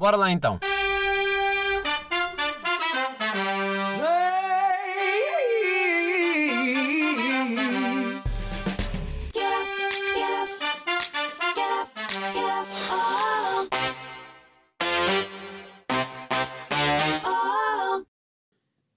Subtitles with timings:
[0.00, 0.58] Bora lá então.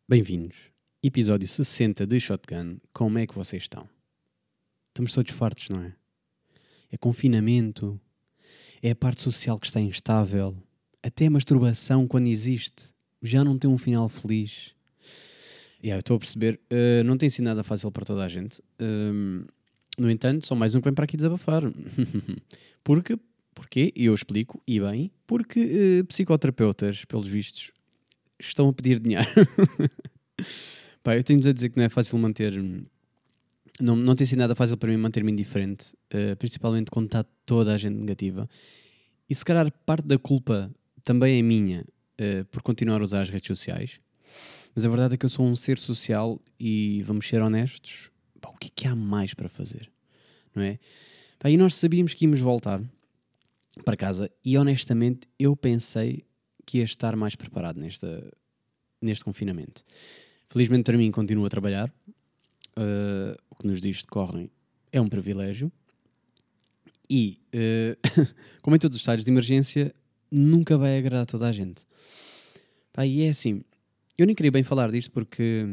[0.07, 0.55] Bem-vindos.
[1.03, 2.77] Episódio 60 de Shotgun.
[2.93, 3.89] Como é que vocês estão?
[4.87, 5.93] Estamos todos fartos, não é?
[6.89, 7.99] É confinamento,
[8.81, 10.55] é a parte social que está instável,
[11.03, 12.85] até a masturbação, quando existe,
[13.21, 14.73] já não tem um final feliz.
[15.83, 18.61] Yeah, estou a perceber, uh, não tem sido nada fácil para toda a gente.
[18.81, 19.45] Uh,
[19.97, 21.63] no entanto, só mais um que vem para aqui desabafar.
[22.83, 23.19] porque,
[23.53, 23.91] porquê?
[23.93, 27.71] E eu explico, e bem, porque uh, psicoterapeutas, pelos vistos,
[28.39, 29.27] estão a pedir dinheiro.
[31.03, 32.53] Pá, eu tenho-vos a dizer que não é fácil manter.
[33.81, 37.73] Não, não tem sido nada fácil para mim manter-me indiferente, uh, principalmente quando está toda
[37.73, 38.49] a gente negativa.
[39.29, 41.85] E se calhar parte da culpa também é minha
[42.19, 43.99] uh, por continuar a usar as redes sociais.
[44.75, 48.09] Mas a verdade é que eu sou um ser social e vamos ser honestos.
[48.41, 49.91] Pá, o que é que há mais para fazer?
[50.55, 50.79] Não é?
[51.37, 52.81] Pá, e nós sabíamos que íamos voltar
[53.85, 56.25] para casa e honestamente eu pensei
[56.65, 58.31] que ia estar mais preparado nesta,
[59.01, 59.83] neste confinamento.
[60.47, 61.93] Felizmente para mim continuo a trabalhar.
[62.75, 64.49] Uh, o que nos diz decorrem
[64.91, 65.71] é um privilégio.
[67.09, 68.27] E, uh,
[68.61, 69.93] como em todos os estados de emergência,
[70.33, 71.85] nunca vai agradar toda a gente.
[72.91, 73.63] Pá, e é assim,
[74.17, 75.65] eu nem queria bem falar disto porque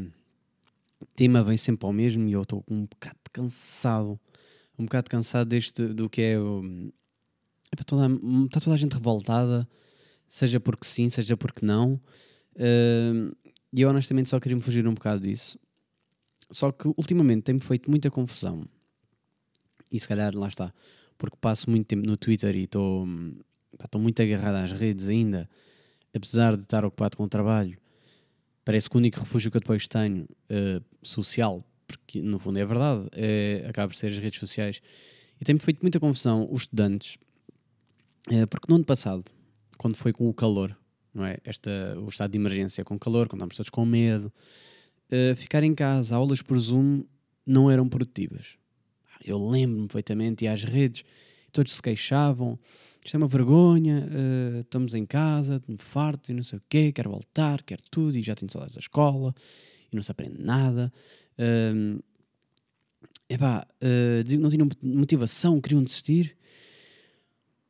[1.00, 4.20] o tema vem sempre ao mesmo e eu estou um bocado cansado.
[4.78, 6.34] Um bocado cansado deste, do que é.
[7.72, 8.08] Está toda,
[8.50, 9.68] toda a gente revoltada
[10.28, 12.00] seja porque sim, seja porque não.
[12.54, 13.36] Uh,
[13.72, 15.58] e eu honestamente só queria me fugir um bocado disso.
[16.50, 18.64] Só que ultimamente tem-me feito muita confusão.
[19.90, 20.72] E se calhar lá está.
[21.18, 23.06] Porque passo muito tempo no Twitter e estou
[23.98, 25.48] muito agarrado às redes ainda.
[26.14, 27.78] Apesar de estar ocupado com o trabalho.
[28.64, 32.64] Parece que o único refúgio que eu depois tenho, uh, social, porque no fundo é
[32.64, 34.80] verdade, é, acaba por ser as redes sociais.
[35.40, 37.16] E tem-me feito muita confusão os estudantes.
[38.28, 39.24] Uh, porque no ano passado
[39.80, 40.76] quando foi com o calor,
[41.14, 41.38] não é?
[41.42, 44.30] Esta, o estado de emergência com calor, quando estamos todos com medo,
[45.10, 47.02] uh, ficar em casa, aulas por Zoom
[47.46, 48.58] não eram produtivas.
[49.24, 51.02] Eu lembro-me perfeitamente, e às redes,
[51.50, 52.58] todos se queixavam,
[53.04, 56.92] isto é uma vergonha, uh, estamos em casa, me farto e não sei o quê,
[56.92, 59.34] quero voltar, quero tudo, e já tenho saudades da escola,
[59.90, 60.92] e não se aprende nada.
[61.38, 62.02] Uh,
[63.28, 66.36] epá, uh, não tinham motivação, queriam desistir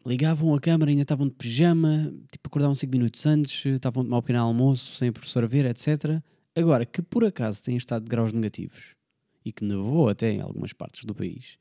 [0.05, 4.23] ligavam a câmara, ainda estavam de pijama, tipo, acordavam 5 minutos antes, estavam a tomar
[4.23, 6.23] pequeno almoço sem a professora ver, etc.
[6.55, 8.95] Agora, que por acaso têm estado de graus negativos
[9.45, 11.59] e que nevou até em algumas partes do país,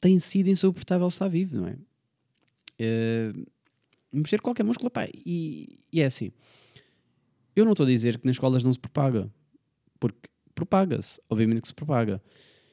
[0.00, 1.76] tem sido insuportável estar vivo, não é?
[2.80, 3.46] Uh,
[4.12, 6.30] mexer qualquer músculo, pá, e, e é assim.
[7.54, 9.30] Eu não estou a dizer que nas escolas não se propaga,
[9.98, 12.22] porque propaga-se, obviamente que se propaga.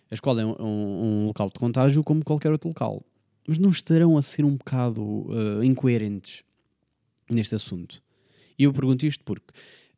[0.10, 3.04] A escola é um, um, um local de contágio como qualquer outro local
[3.48, 6.44] mas não estarão a ser um bocado uh, incoerentes
[7.30, 8.02] neste assunto?
[8.58, 9.54] E eu pergunto isto porque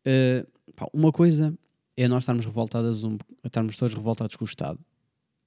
[0.06, 1.58] uh, pá, uma coisa
[1.96, 4.80] é nós estarmos revoltados, um, estarmos todos revoltados com o Estado,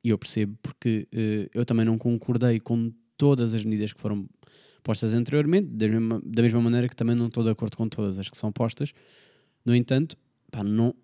[0.02, 4.26] e eu percebo porque uh, eu também não concordei com todas as medidas que foram
[4.82, 8.18] postas anteriormente, da mesma, da mesma maneira que também não estou de acordo com todas
[8.18, 8.92] as que são postas.
[9.64, 10.16] No entanto,
[10.50, 10.94] pá, não,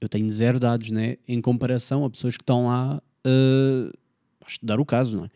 [0.00, 3.98] eu tenho zero dados né, em comparação a pessoas que estão lá uh,
[4.44, 5.30] a estudar o caso, não é?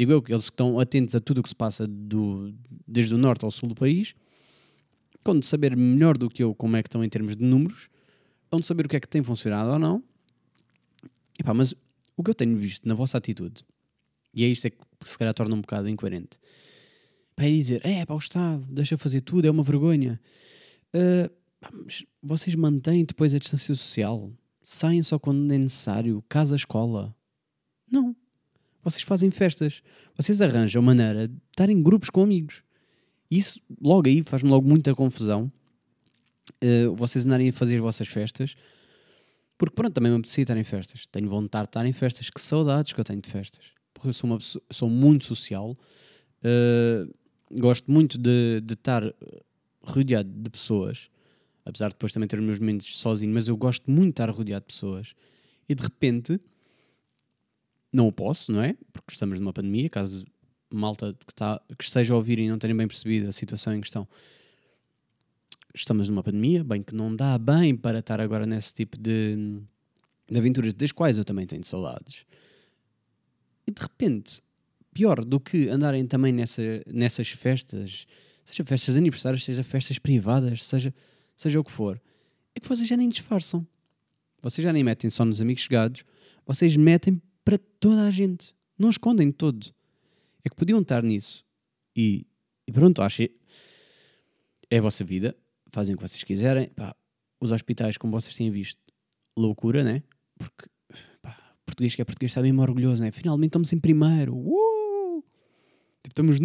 [0.00, 2.54] digo eu, que eles estão atentos a tudo o que se passa do,
[2.88, 4.14] desde o norte ao sul do país,
[5.22, 7.90] quando saber melhor do que eu como é que estão em termos de números,
[8.50, 10.02] vão saber o que é que tem funcionado ou não.
[11.54, 11.74] Mas
[12.20, 13.64] o que eu tenho visto na vossa atitude,
[14.34, 16.38] e é isto é que se calhar torna um bocado incoerente,
[17.36, 20.20] é dizer, é para o Estado, deixa fazer tudo, é uma vergonha.
[20.94, 21.32] Uh,
[21.84, 24.30] mas vocês mantêm depois a distância social?
[24.62, 26.22] Saem só quando é necessário?
[26.28, 27.14] Casa-escola?
[27.90, 28.14] Não.
[28.82, 29.82] Vocês fazem festas.
[30.16, 32.62] Vocês arranjam maneira de estar em grupos com amigos.
[33.30, 35.50] Isso, logo aí, faz-me logo muita confusão.
[36.62, 38.54] Uh, vocês andarem a fazer as vossas festas.
[39.60, 41.06] Porque pronto, também me apetecia estar em festas.
[41.06, 42.30] Tenho vontade de estar em festas.
[42.30, 43.62] Que saudades que eu tenho de festas.
[43.92, 45.76] Porque eu sou, uma pessoa, sou muito social.
[46.42, 47.14] Uh,
[47.60, 49.02] gosto muito de, de estar
[49.82, 51.10] rodeado de pessoas.
[51.62, 53.34] Apesar de depois também ter os meus momentos sozinho.
[53.34, 55.14] Mas eu gosto muito de estar rodeado de pessoas.
[55.68, 56.40] E de repente
[57.92, 58.74] não o posso, não é?
[58.94, 60.24] Porque estamos numa pandemia, caso
[60.72, 63.82] malta que, tá, que esteja a ouvir e não tenha bem percebido a situação em
[63.82, 64.08] questão.
[65.74, 69.60] Estamos numa pandemia, bem que não dá bem para estar agora nesse tipo de,
[70.28, 72.26] de aventuras, das quais eu também tenho saudades.
[73.66, 74.42] E de repente,
[74.92, 78.06] pior do que andarem também nessa, nessas festas,
[78.44, 80.92] seja festas de aniversários, seja festas privadas, seja,
[81.36, 82.00] seja o que for,
[82.54, 83.66] é que vocês já nem disfarçam.
[84.42, 86.04] Vocês já nem metem só nos amigos chegados,
[86.46, 88.54] vocês metem para toda a gente.
[88.78, 89.72] Não escondem todo.
[90.44, 91.44] É que podiam estar nisso.
[91.94, 92.26] E,
[92.66, 93.22] e pronto, acho.
[94.70, 95.36] É a vossa vida.
[95.70, 96.68] Fazem o que vocês quiserem.
[96.70, 96.94] Pá,
[97.40, 98.80] os hospitais, como vocês têm visto,
[99.36, 100.02] loucura, né?
[100.38, 100.68] Porque
[101.22, 103.10] pá, português que é português está bem orgulhoso, né?
[103.10, 104.36] Finalmente estamos em primeiro.
[104.36, 105.24] Uh!
[106.02, 106.38] Tipo, estamos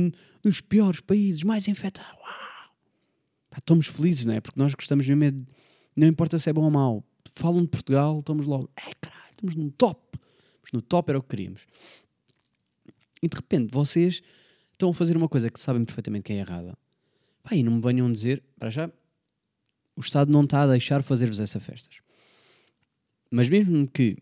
[0.43, 2.21] nos piores países, mais infectados.
[3.49, 4.39] Pá, estamos felizes, né?
[4.39, 5.23] Porque nós gostamos mesmo.
[5.23, 5.45] É de,
[5.95, 7.03] não importa se é bom ou mau.
[7.31, 8.69] Falam de Portugal, estamos logo.
[8.75, 10.01] É, caralho, estamos no top.
[10.63, 11.65] Estamos no top era o que queríamos.
[13.21, 14.21] E de repente vocês
[14.71, 16.77] estão a fazer uma coisa que sabem perfeitamente que é errada.
[17.43, 18.91] Pá, e não me venham dizer, para já,
[19.95, 21.97] o Estado não está a deixar fazer-vos essas festas.
[23.31, 24.17] Mas mesmo que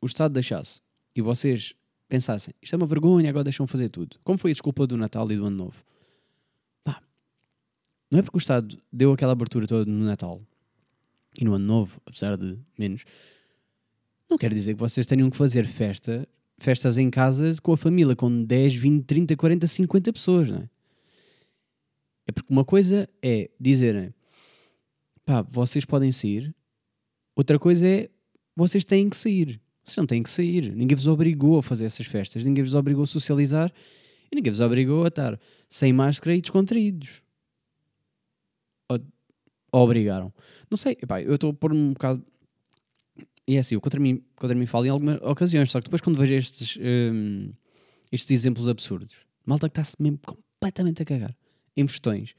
[0.00, 0.80] o Estado deixasse
[1.14, 1.74] e vocês
[2.08, 4.18] pensassem, isto é uma vergonha, agora deixam fazer tudo.
[4.22, 5.84] Como foi a desculpa do Natal e do Ano Novo?
[6.82, 7.02] Pá,
[8.10, 10.40] não é porque o Estado deu aquela abertura toda no Natal
[11.38, 13.04] e no Ano Novo, apesar de menos,
[14.28, 16.28] não quer dizer que vocês tenham que fazer festa,
[16.58, 20.68] festas em casa com a família, com 10, 20, 30, 40, 50 pessoas, não é?
[22.26, 24.14] É porque uma coisa é dizerem
[25.24, 26.54] pá, vocês podem sair,
[27.36, 28.10] outra coisa é
[28.56, 29.60] vocês têm que sair.
[29.82, 30.74] Vocês não têm que sair.
[30.74, 33.72] Ninguém vos obrigou a fazer essas festas, ninguém vos obrigou a socializar
[34.32, 35.38] e ninguém vos obrigou a estar
[35.68, 37.22] sem máscara e descontraídos.
[38.88, 38.98] Ou,
[39.72, 40.32] ou obrigaram.
[40.70, 42.24] Não sei, eu estou a pôr um bocado.
[43.46, 46.00] E é assim, eu contra mim, contra mim falo em algumas ocasiões, só que depois
[46.00, 47.52] quando vejo estes, um,
[48.10, 51.36] estes exemplos absurdos, malta que está-se mesmo completamente a cagar
[51.76, 52.34] em questões.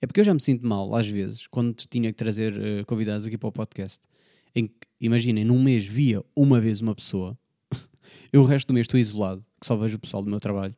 [0.00, 3.26] É porque eu já me sinto mal, às vezes, quando tinha que trazer uh, convidados
[3.26, 3.98] aqui para o podcast.
[4.54, 7.38] Em que, imaginem, num mês via uma vez uma pessoa,
[8.32, 10.74] eu o resto do mês estou isolado, que só vejo o pessoal do meu trabalho,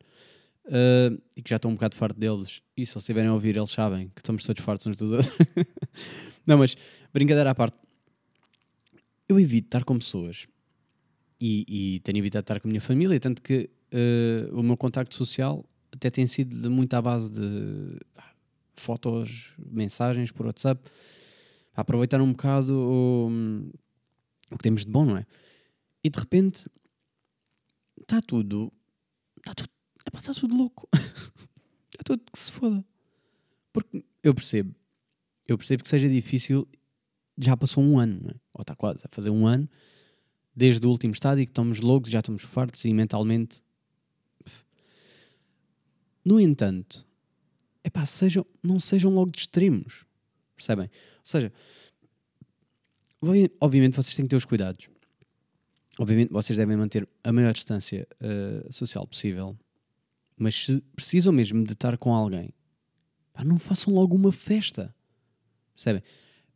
[0.67, 2.63] uh, e que já estou um bocado farto deles.
[2.77, 5.31] E se eles estiverem a ouvir, eles sabem que estamos todos fartos uns dos outros.
[6.45, 6.77] Não, mas,
[7.13, 7.77] brincadeira à parte,
[9.29, 10.49] eu evito estar com pessoas
[11.41, 15.15] e, e tenho evitado estar com a minha família, tanto que uh, o meu contacto
[15.15, 17.99] social até tem sido de, muito à base de
[18.75, 20.83] fotos, mensagens por WhatsApp,
[21.73, 23.29] para aproveitar um bocado o,
[24.51, 25.27] o que temos de bom, não é?
[26.05, 26.69] E de repente
[28.01, 28.73] está tudo,
[29.39, 29.71] está tudo,
[30.19, 32.85] está tudo louco, está tudo que se foda.
[33.73, 34.75] Porque eu percebo,
[35.47, 36.69] eu percebo que seja difícil,
[37.39, 38.35] já passou um ano, não é?
[38.53, 39.69] ou está quase a fazer um ano,
[40.55, 43.63] desde o último estádio, que estamos loucos, já estamos fartos e mentalmente.
[46.25, 47.07] No entanto,
[47.85, 50.05] epá, sejam, não sejam logo de extremos.
[50.57, 50.87] Percebem?
[50.87, 51.53] Ou seja,
[53.61, 54.89] obviamente vocês têm que ter os cuidados.
[55.99, 59.57] Obviamente vocês devem manter a maior distância uh, social possível.
[60.37, 62.51] Mas se precisam mesmo de estar com alguém,
[63.33, 64.95] pá, não façam logo uma festa.
[65.75, 66.03] Percebem?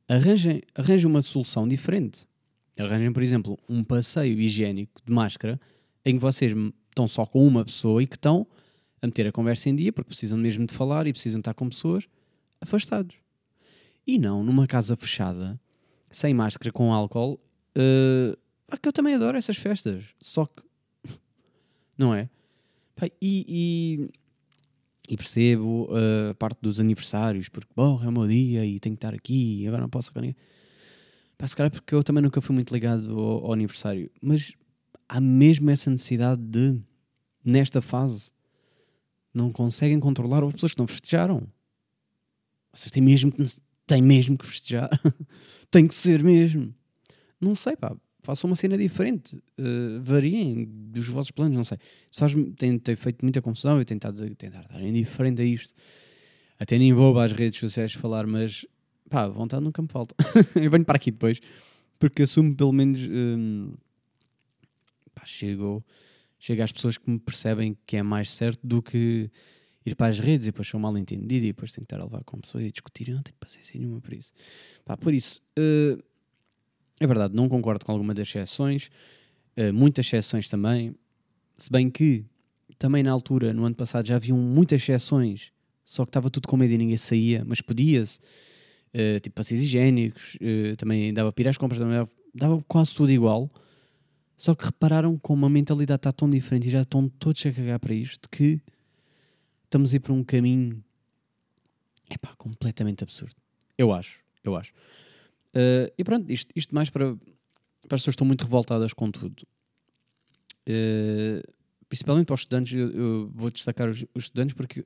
[0.09, 2.27] Arranjem, arranjem uma solução diferente.
[2.79, 5.61] Arranjem, por exemplo, um passeio higiênico de máscara
[6.05, 6.53] em que vocês
[6.89, 8.47] estão só com uma pessoa e que estão
[9.07, 11.69] a meter a conversa em dia, porque precisam mesmo de falar e precisam estar com
[11.69, 12.07] pessoas
[12.61, 13.17] afastados.
[14.07, 15.61] E não numa casa fechada,
[16.11, 17.41] sem máscara, com álcool.
[17.77, 18.37] Uh,
[18.81, 20.05] que eu também adoro essas festas.
[20.21, 20.63] Só que.
[21.97, 22.29] Não é?
[23.21, 24.11] e, e,
[25.09, 28.97] e, percebo uh, a parte dos aniversários, porque, bom, é o meu dia e tenho
[28.97, 30.11] que estar aqui e agora não posso
[31.37, 34.11] Pá, se calhar porque eu também nunca fui muito ligado ao, ao aniversário.
[34.23, 34.55] Mas
[35.09, 36.81] há mesmo essa necessidade de,
[37.45, 38.31] nesta fase,
[39.37, 41.47] não conseguem controlar as pessoas que não festejaram.
[42.73, 43.43] Vocês têm mesmo que,
[43.87, 44.89] têm mesmo que festejar.
[45.71, 46.75] Tem que ser mesmo.
[47.41, 47.95] Não sei, pá.
[48.23, 49.37] Façam uma cena diferente.
[49.59, 51.79] Uh, variem dos vossos planos, não sei.
[52.11, 53.79] Isso faz tem feito muita confusão.
[53.79, 55.75] Eu tentado tentar dar indiferente a isto.
[56.59, 58.67] Até nem vou às redes sociais falar, mas
[59.09, 60.15] pá, vontade nunca me falta.
[60.57, 61.41] eu venho para aqui depois,
[61.99, 63.01] porque assumo pelo menos.
[63.03, 63.75] Um,
[65.15, 65.85] pá, chegou
[66.39, 69.31] chega às pessoas que me percebem que é mais certo do que
[69.87, 72.05] ir para as redes e depois sou mal entendido e depois tenho que estar a
[72.05, 73.09] levar com pessoas e discutir.
[73.11, 74.33] Não tenho paciência nenhuma por isso.
[74.85, 76.03] Pá, por isso, uh,
[77.01, 78.91] é verdade, não concordo com alguma das exceções,
[79.57, 80.95] uh, muitas exceções também,
[81.57, 82.25] se bem que
[82.79, 85.53] também na altura, no ano passado, já haviam muitas exceções,
[85.85, 88.19] só que estava tudo com medo e ninguém saía, mas podia-se.
[88.93, 90.39] Uh, tipo passeios higiênicos,
[90.79, 93.51] também dava para ir às compras, também dava, dava quase tudo igual.
[94.37, 97.81] Só que repararam como a mentalidade está tão diferente e já estão todos a cagar
[97.81, 98.61] para isto que
[99.65, 100.83] estamos a ir para um caminho
[102.09, 103.35] é pá, completamente absurdo.
[103.77, 104.73] Eu acho, eu acho.
[105.55, 109.11] Uh, e pronto, isto, isto mais para, para as pessoas que estão muito revoltadas com
[109.11, 109.43] tudo.
[110.69, 111.43] Uh,
[111.89, 114.85] principalmente para os estudantes, eu, eu vou destacar os, os, estudantes porque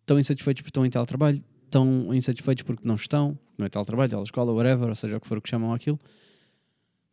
[0.00, 4.52] estão insatisfeitos porque estão em teletrabalho, estão insatisfeitos porque não estão, não é teletrabalho, telescola,
[4.52, 5.98] whatever, ou seja, o que for que chamam aquilo.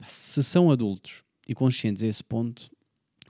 [0.05, 2.71] Se são adultos e conscientes a esse ponto,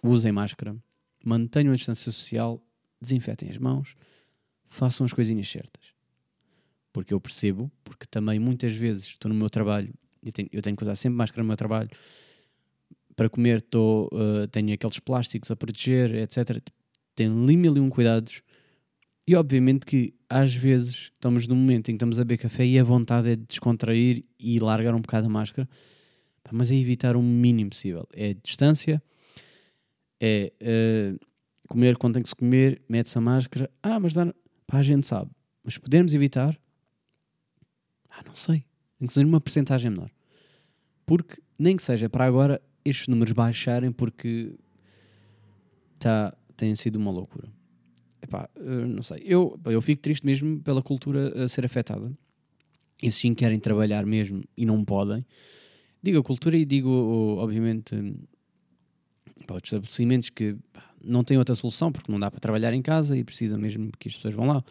[0.03, 0.75] usem máscara,
[1.23, 2.61] mantenham a distância social,
[3.01, 3.95] desinfetem as mãos,
[4.67, 5.93] façam as coisinhas certas.
[6.91, 10.75] Porque eu percebo, porque também muitas vezes estou no meu trabalho, e tenho, eu tenho
[10.75, 11.89] que usar sempre máscara no meu trabalho,
[13.15, 16.61] para comer tô, uh, tenho aqueles plásticos a proteger, etc.
[17.13, 18.41] Tenho mil e um cuidados.
[19.27, 22.79] E obviamente que às vezes estamos num momento em que estamos a beber café e
[22.79, 25.67] a vontade é de descontrair e largar um bocado a máscara,
[26.51, 28.07] mas é evitar o mínimo possível.
[28.13, 29.01] É distância,
[30.19, 31.27] é uh,
[31.67, 33.69] comer quando tem que se comer, mete-se a máscara.
[33.81, 34.33] Ah, mas dá.
[34.67, 35.31] Pá, a gente sabe.
[35.63, 36.59] Mas podemos evitar?
[38.09, 38.65] Ah, não sei.
[38.97, 40.11] Tem que ser uma porcentagem menor.
[41.05, 44.53] Porque, nem que seja para agora, estes números baixarem, porque
[45.97, 47.47] tá, tem sido uma loucura.
[48.21, 49.21] Epá, não sei.
[49.25, 52.11] Eu, eu fico triste mesmo pela cultura a ser afetada.
[53.01, 55.25] Esses sim querem trabalhar mesmo e não podem.
[56.01, 56.89] Digo a cultura e digo,
[57.37, 57.95] obviamente,
[59.45, 60.55] para outros estabelecimentos que
[61.03, 64.07] não têm outra solução porque não dá para trabalhar em casa e precisam mesmo que
[64.07, 64.63] as pessoas vão lá.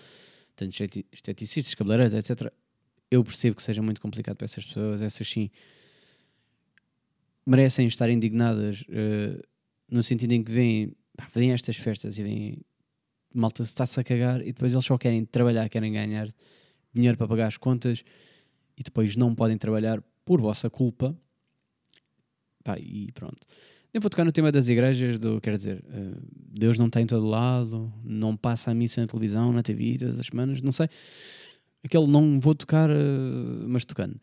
[0.56, 0.82] Tanto
[1.12, 2.52] esteticistas, cabeleireiros, etc.
[3.10, 5.00] Eu percebo que seja muito complicado para essas pessoas.
[5.02, 5.50] Essas sim
[7.46, 9.42] merecem estar indignadas uh,
[9.90, 12.58] no sentido em que vêm, pá, vêm estas festas e vêm
[13.32, 16.28] malta está-se a cagar e depois eles só querem trabalhar, querem ganhar
[16.92, 18.04] dinheiro para pagar as contas
[18.76, 21.16] e depois não podem trabalhar por vossa culpa.
[22.62, 23.46] Pá, e pronto.
[23.94, 27.06] Eu vou tocar no tema das igrejas, do, quer dizer, uh, Deus não está em
[27.06, 30.86] todo lado, não passa a missa na televisão, na TV todas as semanas, não sei.
[31.82, 32.94] Aquele não vou tocar, uh,
[33.68, 34.20] mas tocando.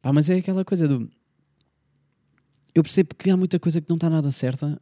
[0.00, 1.10] Pá, mas é aquela coisa do.
[2.74, 4.80] Eu percebo que há muita coisa que não está nada certa,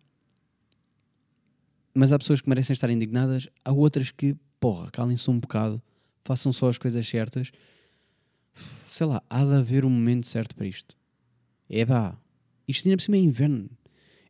[1.93, 5.83] mas há pessoas que merecem estar indignadas, há outras que, porra, calem-se um bocado,
[6.25, 7.51] façam só as coisas certas.
[8.93, 10.97] Sei lá, há de haver um momento certo para isto.
[11.69, 12.19] É pá,
[12.69, 13.71] isto ainda por cima é inverno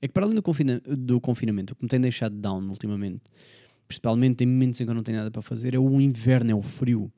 [0.02, 3.22] é que para além do, confina do confinamento, o que me tem deixado down ultimamente,
[3.86, 6.54] principalmente em momentos em que eu não tenho nada para fazer, é o inverno, é
[6.54, 7.10] o frio.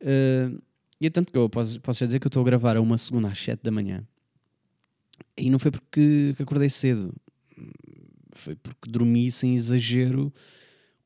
[0.00, 0.58] Uh,
[0.98, 2.96] e é tanto que eu posso, posso dizer que eu estou a gravar a uma
[2.96, 4.02] segunda às 7 da manhã.
[5.36, 7.14] E não foi porque acordei cedo.
[8.32, 10.32] Foi porque dormi sem exagero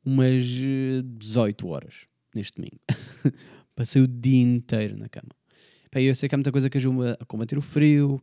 [0.05, 2.81] umas 18 horas neste domingo.
[3.75, 5.42] Passei o dia inteiro na cama.
[5.93, 8.21] Pá, eu sei que há muita coisa que ajuda a combater o frio.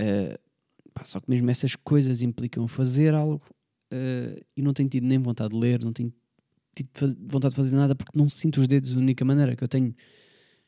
[0.00, 0.38] Uh,
[0.94, 3.42] Pá, só que mesmo essas coisas implicam fazer algo
[3.92, 6.10] uh, e não tenho tido nem vontade de ler, não tenho
[6.74, 6.88] tido
[7.28, 8.96] vontade de fazer nada porque não sinto os dedos.
[8.96, 9.94] A única maneira que eu tenho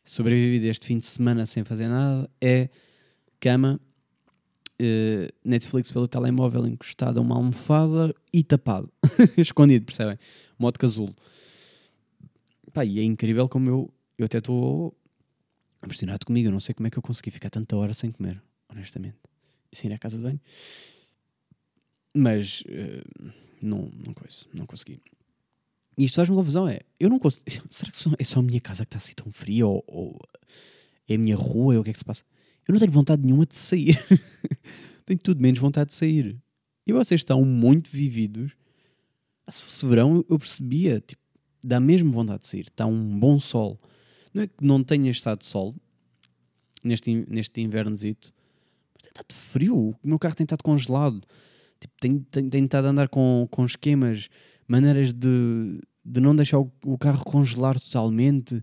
[0.04, 2.69] sobrevivido este fim de semana sem fazer nada é
[3.40, 3.81] cama,
[4.81, 8.92] uh, Netflix pelo telemóvel encostado a uma almofada e tapado,
[9.38, 10.19] escondido, percebem?
[10.59, 11.14] Modo casulo.
[12.71, 14.95] Pá, e é incrível como eu, eu até estou
[15.85, 16.49] impressionado comigo.
[16.49, 19.17] Eu não sei como é que eu consegui ficar tanta hora sem comer, honestamente
[19.73, 20.41] sem ir à casa de banho.
[22.15, 25.01] Mas uh, não, não, coisa, não consegui.
[25.97, 26.69] E isto faz-me confusão.
[26.69, 27.45] É, eu não consigo.
[27.71, 29.67] Será que é só a minha casa que está assim tão fria?
[29.67, 30.21] Ou, ou
[31.09, 31.75] é a minha rua?
[31.75, 32.23] Ou o que é que se passa?
[32.67, 33.99] Eu não tenho vontade nenhuma de sair.
[35.05, 36.39] tenho tudo menos vontade de sair.
[36.87, 38.53] E vocês estão muito vividos.
[39.49, 41.01] Se fosse verão, eu percebia.
[41.01, 41.23] Tipo,
[41.65, 42.62] dá mesmo vontade de sair.
[42.62, 43.81] Está um bom sol.
[44.33, 45.75] Não é que não tenha estado sol
[46.85, 48.33] neste, neste invernozito,
[49.01, 51.23] tem estado frio, o meu carro tem estado congelado.
[51.81, 54.29] Tipo, tenho, tenho, tenho estado a andar com, com esquemas,
[54.69, 58.55] maneiras de, de não deixar o, o carro congelar totalmente.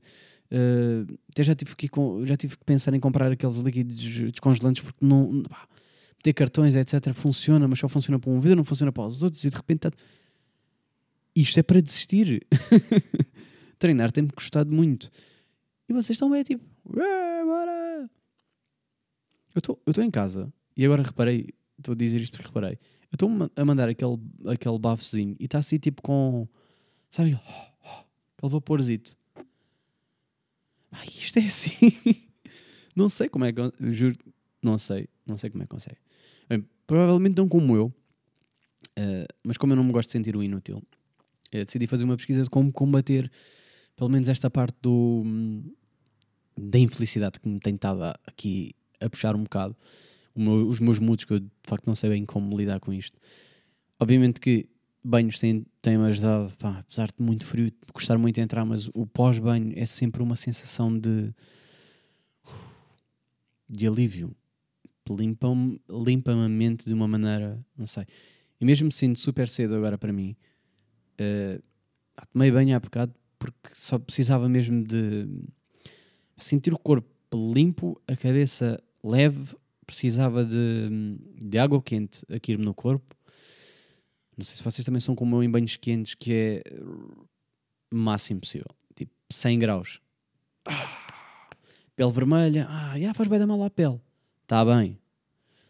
[0.52, 1.90] Uh, até já tive, que,
[2.24, 5.44] já tive que pensar em comprar aqueles líquidos descongelantes porque não.
[5.44, 5.68] Pá,
[6.22, 9.44] ter cartões, etc., funciona, mas só funciona para um vidro, não funciona para os outros,
[9.44, 9.90] e de repente.
[11.36, 12.46] Isto é para desistir.
[13.80, 15.10] Treinar tem-me custado muito.
[15.89, 16.63] E vocês estão bem, tipo!
[19.55, 22.77] Eu estou em casa e agora reparei, estou a dizer isto porque reparei.
[23.12, 26.48] Eu estou a mandar aquele, aquele bafezinho e está assim tipo com.
[27.10, 27.39] Sabe?
[28.38, 29.17] Aquele vaporzito.
[30.91, 31.91] Ai, isto é assim.
[32.96, 33.60] não sei como é que.
[33.91, 34.15] Juro,
[34.62, 35.10] não sei.
[35.25, 35.98] Não sei como é que consegue.
[36.48, 37.88] Bem, provavelmente não como eu.
[38.98, 40.84] Uh, mas como eu não me gosto de sentir o inútil,
[41.51, 43.29] decidi fazer uma pesquisa de como combater
[44.00, 45.24] pelo menos esta parte do,
[46.58, 49.75] da infelicidade que me tem estado aqui a puxar um bocado
[50.34, 53.20] meu, os meus moods, que eu de facto não sei bem como lidar com isto.
[54.00, 54.70] Obviamente que
[55.03, 59.74] banhos têm-me têm ajudado, pá, apesar de muito frio, custar muito entrar, mas o pós-banho
[59.75, 61.34] é sempre uma sensação de,
[63.70, 64.34] de alívio.
[65.10, 68.06] Limpa-me limpa a mente de uma maneira, não sei.
[68.62, 70.38] E mesmo sendo super cedo agora para mim,
[71.20, 71.62] uh,
[72.32, 75.27] tomei banho há bocado porque só precisava mesmo de
[76.38, 79.55] sentir o corpo limpo, a cabeça leve,
[79.86, 83.15] precisava de, de água quente aqui no corpo.
[84.38, 86.63] Não sei se vocês também são como eu em banhos quentes, que é
[87.91, 88.67] máximo possível.
[88.96, 90.01] Tipo 100 graus.
[90.65, 91.50] Ah,
[91.96, 92.67] pele vermelha.
[92.69, 94.00] Ah, já faz bem da mal à pele.
[94.43, 94.98] Está bem.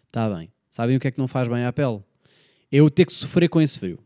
[0.08, 0.52] Está bem.
[0.70, 2.04] Sabem o que é que não faz bem à pele?
[2.72, 4.00] Eu ter que sofrer com esse frio.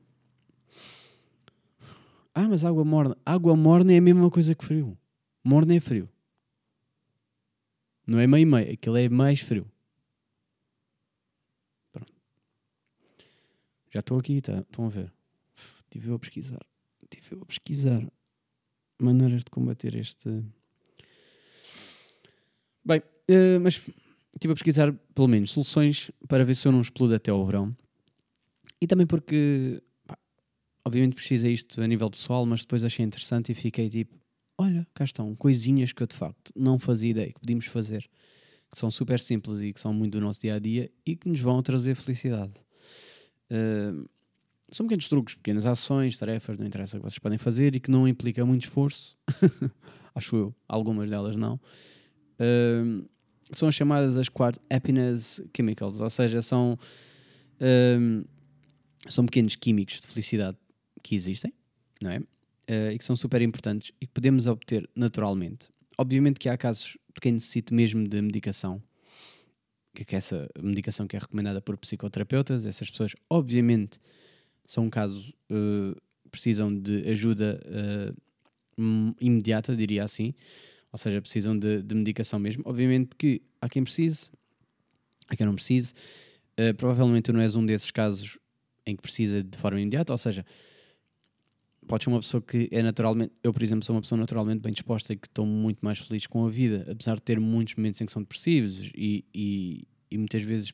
[2.34, 3.16] Ah, mas água morna.
[3.26, 4.98] Água morna é a mesma coisa que frio.
[5.44, 6.10] Morna é frio.
[8.08, 8.74] Não é meio meio.
[8.74, 9.66] Aquilo é mais frio.
[11.92, 12.12] Pronto.
[13.92, 14.60] Já estou aqui, tá?
[14.60, 15.14] estão a ver.
[15.80, 16.66] Estive eu a pesquisar.
[17.04, 18.12] Estive eu a pesquisar
[19.00, 20.44] maneiras de combater este.
[22.84, 23.76] Bem, uh, mas
[24.34, 27.76] estive a pesquisar pelo menos soluções para ver se eu não explodo até ao verão.
[28.82, 29.82] E também porque
[30.86, 34.16] obviamente precisa isto a nível pessoal, mas depois achei interessante e fiquei tipo:
[34.58, 38.10] olha, cá estão, coisinhas que eu de facto não fazia ideia que podíamos fazer,
[38.72, 41.28] que são super simples e que são muito do nosso dia a dia e que
[41.30, 42.54] nos vão trazer felicidade.
[43.52, 44.08] Uh,
[44.72, 48.08] são pequenos truques, pequenas ações, tarefas, não interessa que vocês podem fazer e que não
[48.08, 49.16] implica muito esforço.
[50.16, 51.60] Acho eu, algumas delas não.
[52.40, 53.08] Uh,
[53.52, 56.78] são as chamadas as quatro happiness chemicals, ou seja, são,
[57.60, 58.28] uh,
[59.08, 60.58] são pequenos químicos de felicidade
[61.04, 61.54] que existem,
[62.02, 62.20] não é?
[62.20, 65.68] Uh, e que são super importantes e que podemos obter naturalmente.
[65.98, 68.82] Obviamente que há casos de quem necessite mesmo de medicação,
[69.94, 74.00] que é essa medicação que é recomendada por psicoterapeutas, essas pessoas, obviamente,
[74.66, 75.96] são casos uh,
[76.32, 80.34] precisam de ajuda uh, imediata, diria assim,
[80.92, 82.64] ou seja, precisam de, de, medicação mesmo.
[82.66, 84.32] Obviamente que há quem precise,
[85.28, 85.94] há quem não precise.
[86.60, 88.40] Uh, provavelmente não és um desses casos
[88.86, 90.46] em que precisa de forma imediata, ou seja,
[91.88, 94.72] pode ser uma pessoa que é naturalmente, eu por exemplo sou uma pessoa naturalmente bem
[94.72, 98.02] disposta e que estou muito mais feliz com a vida, apesar de ter muitos momentos
[98.02, 100.74] em que são depressivos e, e, e muitas vezes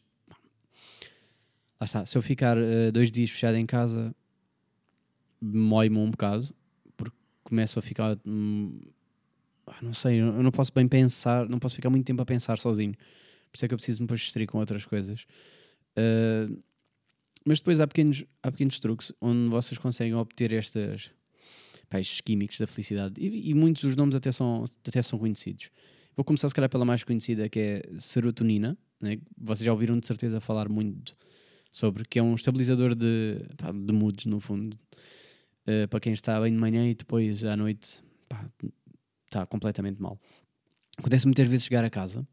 [1.79, 4.15] lá está, se eu ficar uh, dois dias fechado em casa
[5.41, 6.53] mói-me um bocado
[6.97, 8.79] porque começo a ficar hum,
[9.81, 12.93] não sei, eu não posso bem pensar não posso ficar muito tempo a pensar sozinho.
[13.51, 15.25] Por isso é que eu preciso me depois com outras coisas.
[15.97, 16.61] Uh,
[17.49, 21.09] mas depois há pequenos, há pequenos truques onde vocês conseguem obter estas,
[21.89, 23.19] pá, estes químicos da felicidade.
[23.19, 25.71] E, e, muitos dos nomes até são, até são conhecidos.
[26.15, 28.77] Vou começar, se calhar, pela mais conhecida, que é serotonina.
[29.01, 29.17] Né?
[29.35, 31.15] Vocês já ouviram de certeza falar muito
[31.71, 34.77] sobre, que é um estabilizador de, pá, de moods, no fundo.
[35.67, 38.47] Uh, para quem está bem de manhã e depois à noite pá,
[39.25, 40.21] está completamente mal.
[40.99, 42.27] Acontece muitas vezes chegar a casa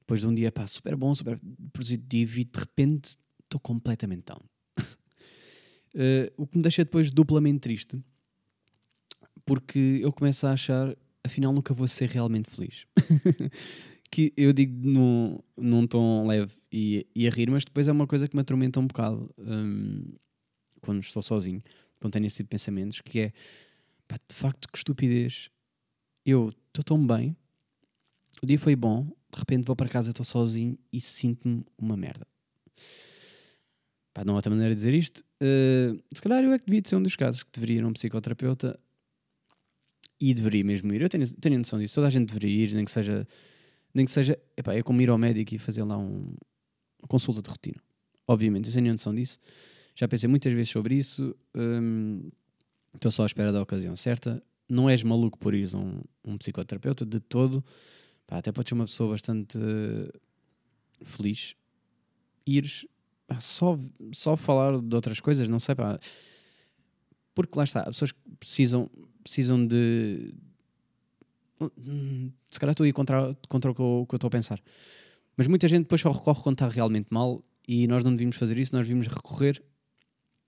[0.00, 1.38] depois de um dia pá, super bom, super
[1.74, 4.40] positivo e de repente estou completamente down.
[4.78, 7.98] uh, o que me deixa depois duplamente triste,
[9.44, 12.86] porque eu começo a achar, afinal nunca vou ser realmente feliz.
[14.10, 18.06] que eu digo num, num tom leve e, e, a rir, mas depois é uma
[18.06, 20.14] coisa que me atormenta um bocado um,
[20.80, 21.62] quando estou sozinho,
[22.00, 23.32] quando tenho esse tipo de pensamentos, que é
[24.06, 25.50] pá, de facto que estupidez.
[26.24, 27.36] Eu estou tão bem,
[28.42, 32.26] o dia foi bom, de repente vou para casa, estou sozinho e sinto-me uma merda.
[34.16, 35.22] Pá, não há outra maneira de dizer isto.
[35.42, 37.84] Uh, se calhar eu é que devia de ser um dos casos que deveria ir
[37.84, 38.80] a um psicoterapeuta
[40.18, 41.02] e deveria mesmo ir.
[41.02, 41.96] Eu tenho, tenho noção disso.
[41.96, 43.28] Toda a gente deveria ir, nem que seja.
[43.92, 44.38] Nem que seja.
[44.56, 46.34] Epá, é como ir ao médico e fazer lá um,
[46.98, 47.76] uma consulta de rotina.
[48.26, 49.38] Obviamente, eu tenho noção disso.
[49.94, 51.36] Já pensei muitas vezes sobre isso.
[51.54, 52.30] Um,
[52.94, 54.42] estou só à espera da ocasião certa.
[54.66, 57.62] Não és maluco por ir a um, um psicoterapeuta de todo.
[58.26, 60.10] Pá, até pode ser uma pessoa bastante uh,
[61.04, 61.54] feliz.
[62.46, 62.86] Ires
[63.40, 63.78] só,
[64.12, 65.98] só falar de outras coisas, não sei, pá.
[67.34, 68.90] Porque lá está, as pessoas precisam,
[69.22, 70.34] precisam de.
[72.50, 74.60] Se calhar estou a ir contra, contra o que eu, que eu estou a pensar.
[75.36, 78.58] Mas muita gente depois só recorre quando está realmente mal e nós não devíamos fazer
[78.58, 79.62] isso, nós devíamos recorrer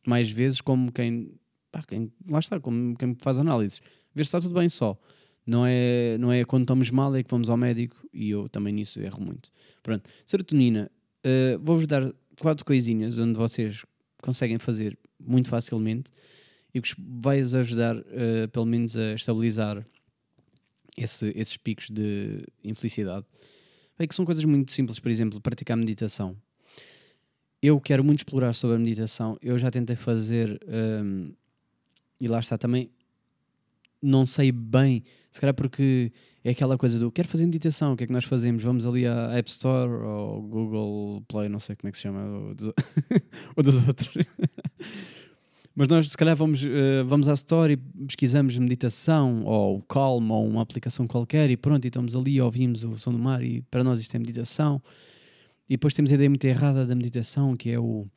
[0.07, 1.35] mais vezes como quem,
[1.71, 3.81] pá, quem lá está, como quem faz análises.
[4.15, 4.99] Ver se está tudo bem só.
[5.47, 8.73] Não é, não é quando estamos mal é que vamos ao médico e eu também
[8.73, 9.51] nisso erro muito.
[9.83, 10.91] Pronto, serotonina.
[11.25, 13.85] Uh, Vou-vos dar quatro coisinhas onde vocês
[14.23, 16.11] conseguem fazer muito facilmente
[16.75, 19.85] e que vai-vos ajudar, uh, pelo menos, a estabilizar
[20.97, 23.27] esse, esses picos de infelicidade.
[23.99, 26.37] É que são coisas muito simples, por exemplo, praticar meditação.
[27.61, 29.37] Eu quero muito explorar sobre a meditação.
[29.43, 31.33] Eu já tentei fazer, um, ehm,
[32.21, 32.91] e lá está também.
[34.01, 36.13] Não sei bem, se calhar porque
[36.45, 38.63] é aquela coisa do quero fazer meditação, o que é que nós fazemos?
[38.63, 42.25] Vamos ali à App Store ou Google Play, não sei como é que se chama,
[42.25, 42.73] ou dos,
[43.57, 44.09] ou dos outros.
[45.75, 50.61] Mas nós, se calhar, vamos, uh, vamos à story, pesquisamos meditação ou calma ou uma
[50.61, 54.01] aplicação qualquer e pronto, e estamos ali, ouvimos o som do mar e para nós
[54.01, 54.83] isto é meditação.
[55.69, 58.09] E depois temos a ideia muito errada da meditação, que é o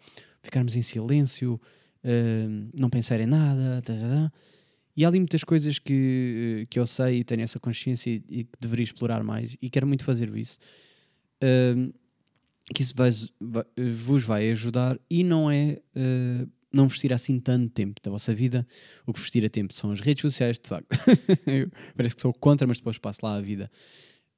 [0.41, 1.61] ficarmos em silêncio,
[2.03, 3.81] uh, não pensar em nada.
[3.83, 4.31] Tá, tá, tá.
[4.95, 8.43] E há ali muitas coisas que, que eu sei e tenho essa consciência e, e
[8.43, 10.57] que deveria explorar mais e quero muito fazer isso.
[11.43, 11.93] Uh,
[12.73, 17.39] que isso vai, vai, vos vai ajudar e não é uh, não vos tira assim
[17.39, 18.65] tanto tempo da vossa vida.
[19.05, 20.87] O que vos tira tempo são as redes sociais, de facto.
[21.95, 23.69] Parece que sou contra, mas depois passo lá a vida.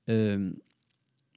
[0.07, 0.59] Uh,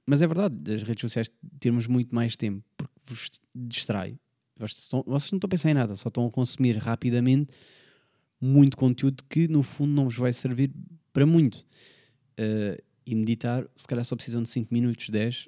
[0.05, 4.17] mas é verdade, as redes sociais temos muito mais tempo porque vos distrai.
[4.57, 7.51] Vocês, vocês não estão a pensar em nada, só estão a consumir rapidamente
[8.39, 10.71] muito conteúdo que no fundo não vos vai servir
[11.11, 11.65] para muito.
[12.39, 15.47] Uh, e meditar, se calhar só precisam de 5 minutos, 10,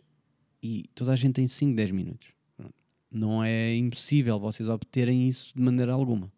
[0.63, 2.29] e toda a gente tem 5, 10 minutos.
[3.11, 6.31] Não é impossível vocês obterem isso de maneira alguma.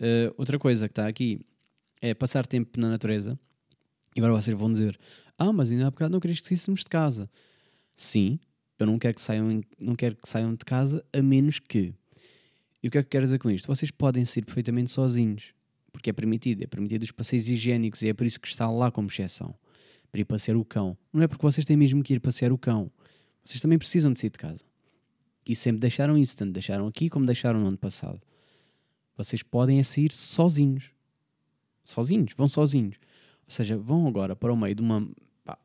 [0.00, 1.40] Uh, outra coisa que está aqui
[2.00, 3.38] é passar tempo na natureza.
[4.14, 4.98] E agora vocês vão dizer:
[5.38, 7.30] Ah, mas ainda há bocado não querias que saíssemos de casa.
[7.96, 8.38] Sim,
[8.78, 11.94] eu não quero que saiam, não quero que saiam de casa a menos que.
[12.82, 13.68] E o que é que quero dizer com isto?
[13.68, 15.54] Vocês podem sair perfeitamente sozinhos,
[15.92, 18.90] porque é permitido, é permitido os passeios higiênicos e é por isso que está lá
[18.90, 19.54] como exceção
[20.10, 20.96] para ir passear o cão.
[21.12, 22.90] Não é porque vocês têm mesmo que ir passear o cão,
[23.44, 24.64] vocês também precisam de sair de casa.
[25.44, 28.20] E sempre deixaram isso, tanto deixaram aqui como deixaram no ano passado.
[29.16, 30.90] Vocês podem é sair sozinhos.
[31.84, 32.96] Sozinhos, vão sozinhos.
[33.44, 35.08] Ou seja, vão agora para o meio de uma.
[35.44, 35.58] Pá,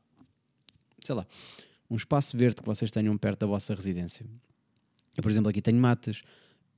[0.99, 1.27] sei lá,
[1.89, 4.25] um espaço verde que vocês tenham perto da vossa residência.
[5.15, 6.23] Eu, por exemplo, aqui tenho matas,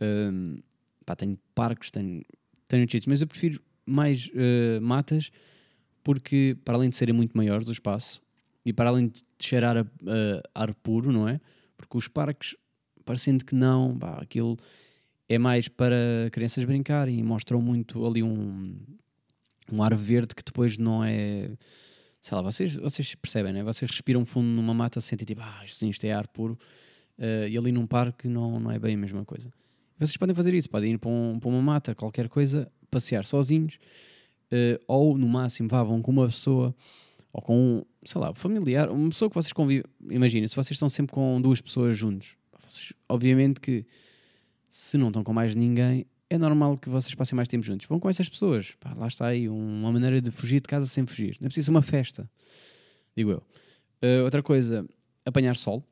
[0.02, 0.62] hum,
[1.06, 2.24] pá, tenho parques, tenho,
[2.70, 5.32] tenho sítios, mas eu prefiro mais uh, matas
[6.02, 8.22] porque, para além de serem muito maiores o espaço
[8.64, 9.82] e para além de cheirar a,
[10.56, 11.42] a ar puro, não é?
[11.76, 12.56] Porque os parques
[13.04, 14.56] parecendo que não, pá, aquilo
[15.28, 18.76] é mais para crianças brincarem e mostram muito ali um,
[19.72, 21.52] um ar verde que depois não é.
[22.22, 23.64] Sei lá, vocês, vocês percebem, né?
[23.64, 26.58] Vocês respiram fundo numa mata, sentem tipo, ah, sim, isto é ar puro,
[27.18, 29.52] uh, e ali num parque não, não é bem a mesma coisa.
[30.00, 33.78] Vocês podem fazer isso, podem ir para, um, para uma mata, qualquer coisa, passear sozinhos,
[34.52, 36.74] uh, ou no máximo vá, vão com uma pessoa,
[37.34, 39.84] ou com um, sei lá, familiar, uma pessoa que vocês convivem.
[40.10, 43.86] Imagina, se vocês estão sempre com duas pessoas juntos, vocês, obviamente que
[44.70, 47.88] se não estão com mais ninguém, é normal que vocês passem mais tempo juntos.
[47.88, 48.76] Vão com essas pessoas.
[48.80, 51.36] Pá, lá está aí uma maneira de fugir de casa sem fugir.
[51.42, 52.30] Não é preciso uma festa,
[53.18, 53.44] digo eu.
[54.02, 54.88] Uh, outra coisa,
[55.26, 55.84] apanhar sol.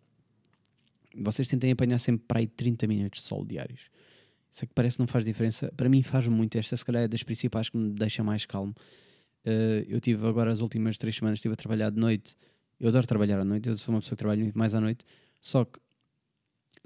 [1.17, 3.81] Vocês tentem apanhar sempre para aí 30 minutos de sol diários.
[4.51, 5.71] Isso é que parece que não faz diferença.
[5.75, 6.57] Para mim faz muito.
[6.57, 8.73] Esta, se calhar, é das principais que me deixa mais calmo.
[9.45, 12.35] Uh, eu tive agora as últimas três semanas, estive a trabalhar de noite.
[12.79, 13.69] Eu adoro trabalhar à noite.
[13.69, 15.05] Eu sou uma pessoa que trabalha muito mais à noite.
[15.41, 15.79] Só que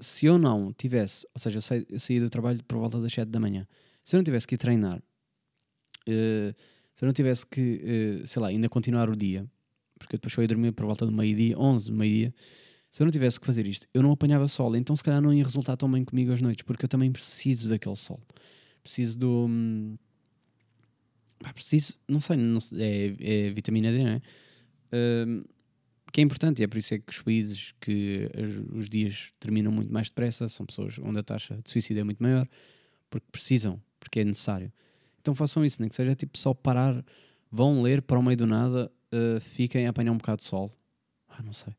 [0.02, 3.12] se eu não tivesse, ou seja, eu, saí, eu saí do trabalho por volta das
[3.12, 3.66] 7 da manhã,
[4.02, 6.54] se eu não tivesse que ir treinar, uh,
[6.94, 9.46] se eu não tivesse que, uh, sei lá, ainda continuar o dia,
[9.98, 12.34] porque eu depois só ia dormir por volta do meio-dia, 11, meio-dia,
[12.92, 15.32] se eu não tivesse que fazer isto, eu não apanhava sol, então se calhar não
[15.32, 18.20] ia resultar tão bem comigo às noites, porque eu também preciso daquele sol.
[18.82, 19.46] Preciso do.
[19.48, 19.96] Hum,
[21.54, 24.22] preciso, não sei, não sei é, é, vitamina D, não é?
[24.92, 25.48] Uh,
[26.12, 28.30] que é importante e é por isso é que os países que
[28.74, 32.22] os dias terminam muito mais depressa são pessoas onde a taxa de suicídio é muito
[32.22, 32.46] maior,
[33.08, 34.70] porque precisam, porque é necessário.
[35.18, 37.02] Então façam isso, nem que seja tipo só parar,
[37.50, 40.76] vão ler para o meio do nada, uh, fiquem a apanhar um bocado de sol.
[41.26, 41.72] Ah, não sei.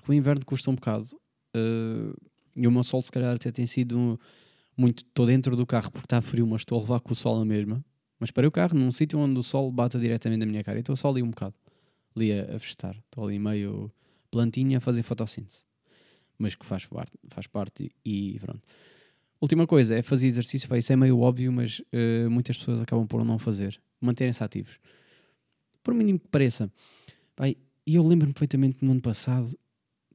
[0.00, 1.06] Porque o inverno custa um bocado
[1.56, 2.16] uh,
[2.54, 4.18] e o meu sol se calhar até tem sido
[4.76, 5.04] muito.
[5.04, 7.44] Estou dentro do carro porque está frio, mas estou a levar com o sol a
[7.44, 7.84] mesma.
[8.18, 10.80] Mas parei o carro num sítio onde o sol bata diretamente na minha cara e
[10.80, 11.56] estou só ali um bocado
[12.14, 12.96] ali a, a vegetar.
[12.96, 13.92] Estou ali meio
[14.30, 15.64] plantinha a fazer fotossíntese.
[16.38, 18.62] Mas que faz parte, faz parte e pronto.
[19.40, 20.68] Última coisa é fazer exercício.
[20.68, 23.80] Pá, isso é meio óbvio, mas uh, muitas pessoas acabam por não fazer.
[24.00, 24.78] Manterem-se ativos.
[25.82, 26.70] Por mínimo que pareça.
[27.86, 29.56] e eu lembro-me perfeitamente no ano passado,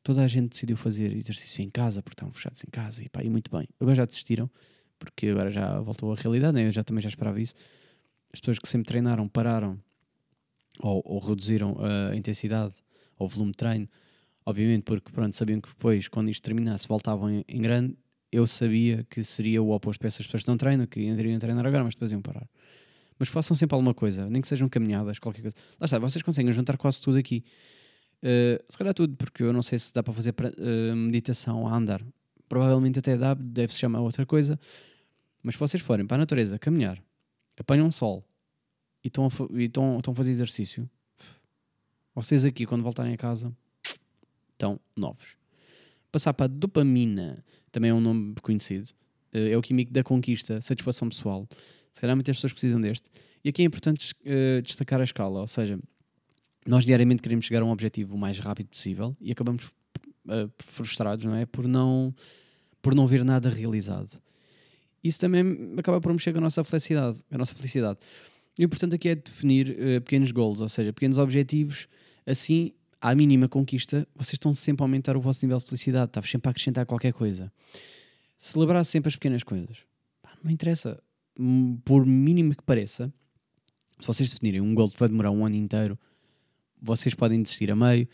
[0.03, 3.03] toda a gente decidiu fazer exercício em casa, porque estavam fechados em casa.
[3.03, 3.67] E, pá, e muito bem.
[3.79, 4.49] Agora já desistiram,
[4.97, 6.53] porque agora já voltou à realidade.
[6.53, 6.67] Né?
[6.67, 7.53] Eu já também já esperava isso.
[8.33, 9.79] As pessoas que sempre treinaram pararam
[10.79, 12.75] ou, ou reduziram a intensidade
[13.17, 13.89] ou volume de treino,
[14.45, 17.95] obviamente porque pronto, sabiam que depois, quando isto terminasse, voltavam em, em grande,
[18.31, 21.65] eu sabia que seria o oposto para essas pessoas que não treinam, que iriam treinar
[21.65, 22.47] agora, mas depois iam parar.
[23.19, 25.57] Mas façam sempre alguma coisa, nem que sejam caminhadas, qualquer coisa.
[25.79, 27.43] Lá está, vocês conseguem juntar quase tudo aqui.
[28.23, 31.75] Uh, se calhar tudo, porque eu não sei se dá para fazer uh, meditação a
[31.75, 32.01] andar.
[32.47, 34.60] Provavelmente até dá, deve-se chamar outra coisa.
[35.41, 37.01] Mas se vocês forem para a natureza caminhar,
[37.57, 38.23] apanham sol,
[39.03, 40.89] e estão a, e estão, estão a fazer exercício,
[42.13, 43.55] vocês aqui, quando voltarem a casa,
[44.51, 45.36] estão novos.
[46.12, 48.89] Passar para a dopamina, também é um nome conhecido.
[49.31, 51.47] é o químico da conquista, satisfação pessoal.
[51.93, 53.10] Se calhar muitas pessoas precisam deste.
[53.43, 55.79] E aqui é importante uh, destacar a escala, ou seja,
[56.65, 59.65] nós diariamente queremos chegar a um objetivo o mais rápido possível e acabamos
[60.26, 61.45] uh, frustrados, não é?
[61.45, 62.13] Por não,
[62.82, 64.21] por não ver nada realizado.
[65.04, 67.19] Isso também acaba por mexer com a nossa felicidade.
[67.32, 68.00] A nossa felicidade.
[68.60, 71.88] E o importante aqui é definir uh, pequenos goals, ou seja, pequenos objetivos.
[72.26, 76.10] Assim, à mínima conquista, vocês estão sempre a aumentar o vosso nível de felicidade.
[76.10, 77.52] Está sempre a acrescentar qualquer coisa.
[78.38, 79.80] Celebrar sempre as pequenas coisas.
[80.43, 81.02] não interessa.
[81.84, 83.12] Por mínimo que pareça,
[84.00, 85.97] se vocês definirem um goal que vai demorar um ano inteiro,
[86.81, 88.07] vocês podem desistir a meio,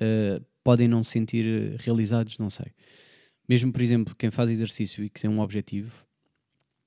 [0.00, 2.66] uh, podem não se sentir realizados, não sei.
[3.48, 5.92] Mesmo, por exemplo, quem faz exercício e que tem um objetivo,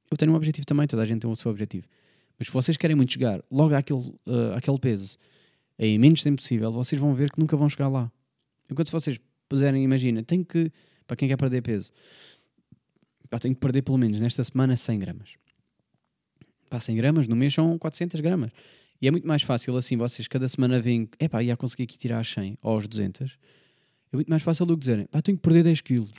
[0.09, 1.87] eu tenho um objetivo também, toda a gente tem o seu objetivo.
[2.37, 5.17] Mas se vocês querem muito chegar logo àquele, uh, àquele peso
[5.77, 8.11] em menos tempo possível, vocês vão ver que nunca vão chegar lá.
[8.69, 9.19] Enquanto se vocês
[9.49, 10.71] puserem, imagina, tem que,
[11.07, 11.91] para quem quer perder peso,
[13.29, 15.35] pá, tenho que perder pelo menos nesta semana 100 gramas.
[16.69, 18.51] Pá, 100 gramas no mês são 400 gramas.
[19.03, 22.19] E é muito mais fácil assim, vocês cada semana veem, epá, ia conseguir aqui tirar
[22.19, 23.37] as 100 ou aos 200.
[24.13, 26.13] É muito mais fácil do que dizerem, pá, tenho que perder 10 quilos.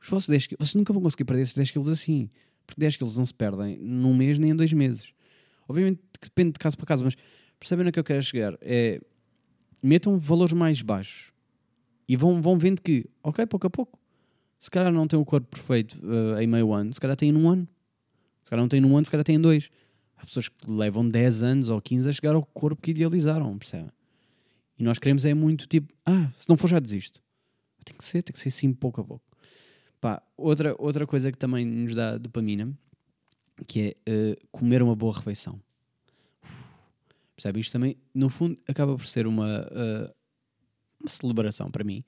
[0.00, 2.30] Os vossos 10 quilos, vocês nunca vão conseguir perder esses 10 quilos assim.
[2.66, 5.12] Porque 10 quilos não se perdem num mês nem em dois meses.
[5.68, 7.16] Obviamente que depende de caso para caso, mas
[7.60, 8.56] percebem no que eu quero chegar?
[8.62, 8.98] É,
[9.82, 11.34] metam valores mais baixos
[12.08, 14.00] e vão, vão vendo que, ok, pouco a pouco,
[14.58, 17.46] se calhar não tem o corpo perfeito uh, em meio ano, se calhar tem num
[17.46, 17.68] ano.
[18.42, 19.68] Se calhar não tem num ano, se calhar tem em dois.
[20.24, 23.90] Pessoas que levam 10 anos ou 15 a chegar ao corpo que idealizaram, percebem?
[24.78, 27.22] E nós queremos é muito tipo, ah, se não for já desisto.
[27.84, 29.24] Tem que ser, tem que ser assim pouco a pouco.
[30.00, 32.72] Pá, outra, outra coisa que também nos dá dopamina,
[33.66, 35.60] que é uh, comer uma boa refeição.
[37.36, 37.60] Percebe?
[37.60, 40.14] Isto também, no fundo, acaba por ser uma, uh,
[41.00, 42.04] uma celebração para mim.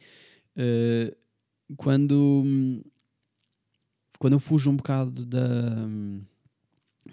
[0.57, 1.15] Uh,
[1.77, 2.83] quando,
[4.19, 5.87] quando eu fujo um bocado da,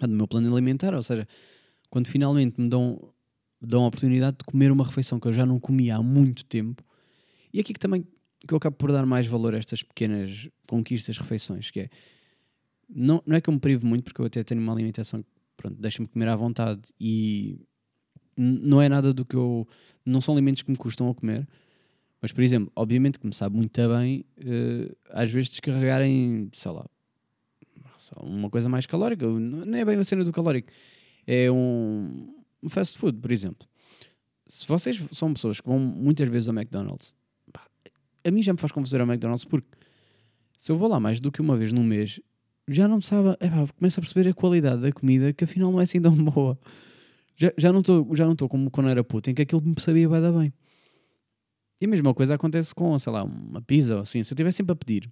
[0.00, 1.26] do meu plano alimentar, ou seja,
[1.90, 3.12] quando finalmente me dão,
[3.60, 6.84] dão a oportunidade de comer uma refeição que eu já não comia há muito tempo,
[7.52, 8.06] e aqui que também
[8.46, 11.90] que eu acabo por dar mais valor a estas pequenas conquistas, refeições, que é
[12.88, 15.28] não, não é que eu me privo muito, porque eu até tenho uma alimentação que
[15.56, 17.58] pronto, deixa-me comer à vontade e
[18.36, 19.66] não é nada do que eu.
[20.04, 21.48] Não são alimentos que me custam a comer.
[22.20, 26.86] Mas, por exemplo, obviamente que me sabe muito bem, uh, às vezes descarregarem, sei lá,
[28.20, 29.26] uma coisa mais calórica.
[29.26, 30.70] Não é bem uma cena do calórico.
[31.26, 32.34] É um,
[32.68, 33.66] fast food, por exemplo.
[34.46, 37.14] Se vocês são pessoas que vão muitas vezes ao McDonald's,
[38.24, 39.68] a mim já me faz confusão ao McDonald's porque
[40.56, 42.20] se eu vou lá mais do que uma vez no mês,
[42.68, 45.70] já não me sabe, é pá, começo a perceber a qualidade da comida que afinal
[45.72, 46.58] não é assim tão boa.
[47.36, 50.52] Já, já não estou como quando era puto, em que aquilo me sabia bem, bem.
[51.80, 54.22] E a mesma coisa acontece com, sei lá, uma pizza ou assim.
[54.22, 55.10] Se eu estiver sempre a pedir,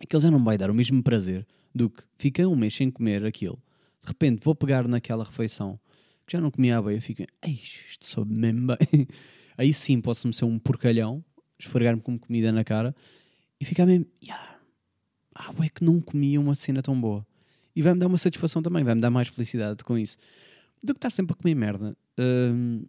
[0.00, 3.24] aquilo já não vai dar o mesmo prazer do que fiquei um mês sem comer
[3.24, 3.62] aquilo.
[4.02, 5.78] De repente vou pegar naquela refeição
[6.26, 9.06] que já não comia bem, eu fico, isto soube mesmo bem.
[9.58, 11.24] Aí sim posso-me ser um porcalhão,
[11.58, 12.94] esfregar-me com comida na cara
[13.60, 14.58] e ficar mesmo, yeah,
[15.34, 17.26] ah, é que não comia uma cena tão boa.
[17.74, 20.16] E vai-me dar uma satisfação também, vai-me dar mais felicidade com isso
[20.82, 21.96] do que estar sempre a comer merda.
[22.18, 22.88] Uh,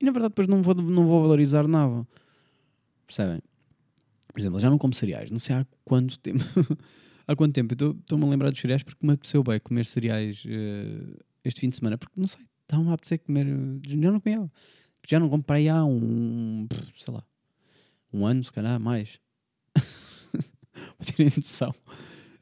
[0.00, 2.06] e na verdade depois não vou, não vou valorizar nada.
[3.06, 3.40] Percebem?
[4.34, 6.42] Por exemplo, já não como cereais, não sei há quanto tempo.
[7.24, 7.72] há quanto tempo?
[7.72, 11.76] Estou-me a lembrar dos cereais porque me apeteceu bem comer cereais uh, este fim de
[11.76, 13.46] semana, porque não sei, estava-me a apetecer comer.
[13.86, 14.50] Já não comia.
[15.06, 16.66] Já não comprei há um.
[16.96, 17.24] sei lá.
[18.12, 19.20] Um ano, se calhar, mais.
[20.98, 21.72] Para terem noção.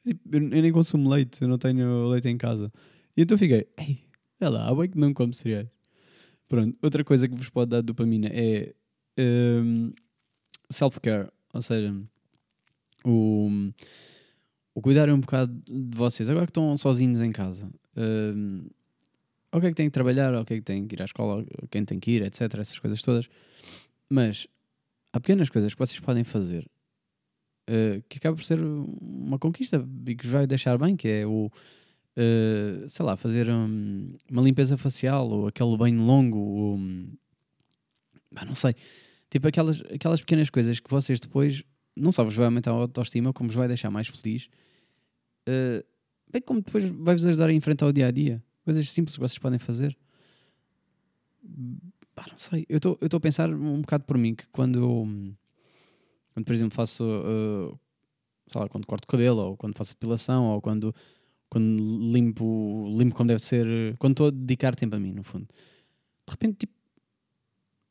[0.03, 2.73] Tipo, eu nem consumo leite, eu não tenho leite em casa.
[3.15, 4.01] E então fiquei, ei,
[4.41, 5.69] é lá, há bem que não come cereais.
[6.49, 8.75] Pronto, outra coisa que vos pode dar dopamina é
[9.19, 9.93] um,
[10.71, 11.95] self-care, ou seja,
[13.05, 13.49] o,
[14.75, 16.29] o cuidar um bocado de vocês.
[16.29, 18.69] Agora que estão sozinhos em casa, um,
[19.61, 21.45] que é que têm que trabalhar, o que é que têm que ir à escola,
[21.71, 22.43] quem tem que ir, etc.
[22.59, 23.29] Essas coisas todas.
[24.09, 24.47] Mas
[25.13, 26.67] há pequenas coisas que vocês podem fazer
[27.69, 31.51] uh, que acaba por ser uma conquista e que vai deixar bem, que é o
[32.17, 37.13] uh, sei lá, fazer um, uma limpeza facial ou aquele banho longo, ou, um,
[38.47, 38.75] não sei,
[39.33, 41.65] tipo aquelas, aquelas pequenas coisas que vocês depois
[41.97, 44.49] não só vos vai aumentar a autoestima, como vos vai deixar mais feliz,
[45.49, 45.83] uh,
[46.31, 48.43] bem como depois vai-vos ajudar a enfrentar o dia a dia.
[48.63, 49.97] Coisas simples que vocês podem fazer.
[51.43, 55.35] Bah, não sei, eu estou a pensar um bocado por mim que quando eu,
[56.35, 57.79] quando, por exemplo, faço, uh,
[58.47, 60.95] sei lá, quando corto o cabelo, ou quando faço depilação, ou quando
[61.49, 65.47] quando limpo, limpo como deve ser, quando estou a dedicar tempo a mim, no fundo.
[65.47, 66.73] De repente, tipo,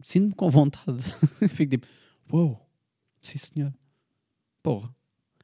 [0.04, 1.04] sinto-me com vontade.
[1.50, 1.88] Fico tipo,
[2.32, 2.70] uou, wow,
[3.22, 3.74] sim senhor,
[4.64, 4.94] porra,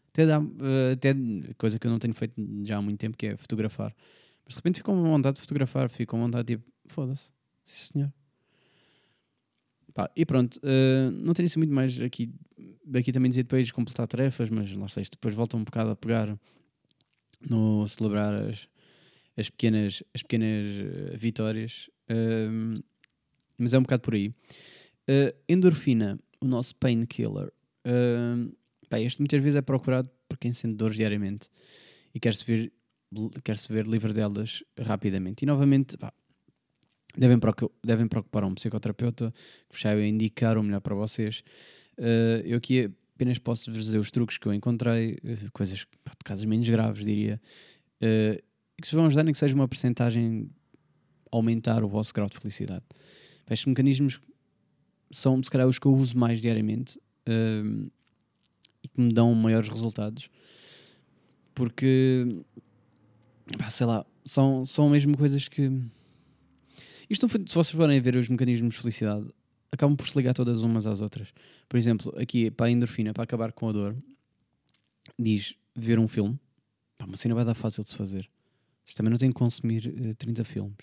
[0.09, 1.13] Até dá, uh, até
[1.57, 3.95] coisa que eu não tenho feito já há muito tempo, que é fotografar.
[4.45, 7.31] Mas de repente fico com vontade de fotografar, fico com vontade tipo, foda-se,
[7.63, 8.13] sim senhor.
[9.93, 12.31] Pá, e pronto, uh, não tenho assim muito mais aqui.
[12.95, 16.37] Aqui também dizer depois completar tarefas, mas lá sei, depois volta um bocado a pegar
[17.49, 18.67] no celebrar as,
[19.35, 21.89] as pequenas, as pequenas uh, vitórias.
[22.09, 22.81] Uh,
[23.57, 24.33] mas é um bocado por aí.
[25.47, 27.51] endorfina, o nosso painkiller.
[27.85, 28.55] Uh,
[28.91, 31.49] este muitas vezes é procurado por quem sente dores diariamente
[32.13, 32.71] e quer-se ver,
[33.43, 35.43] quer -se ver livre delas rapidamente.
[35.43, 36.13] E novamente, pá,
[37.17, 37.39] devem,
[37.83, 41.43] devem preocupar um psicoterapeuta que vos saiba indicar o melhor para vocês.
[41.97, 45.85] Uh, eu aqui apenas posso vos dizer os truques que eu encontrei, uh, coisas de
[46.23, 47.41] casos menos graves, diria,
[48.01, 48.41] uh,
[48.81, 50.49] que vos vão ajudar nem que seja uma percentagem
[51.31, 52.85] aumentar o vosso grau de felicidade.
[53.49, 54.19] Estes mecanismos
[55.10, 57.91] são, se calhar, os que eu uso mais diariamente uh,
[58.83, 60.29] e que me dão maiores resultados.
[61.55, 62.43] Porque,
[63.57, 65.71] pá, sei lá, são, são mesmo coisas que
[67.10, 69.29] isto, se vocês forem ver os mecanismos de felicidade,
[69.71, 71.33] acabam por se ligar todas umas às outras.
[71.67, 73.95] Por exemplo, aqui para a endorfina, para acabar com a dor,
[75.17, 76.38] diz ver um filme.
[76.97, 78.29] Pá, uma cena vai dar fácil de se fazer.
[78.83, 80.75] Vocês também não têm que consumir uh, eh, 30 filmes.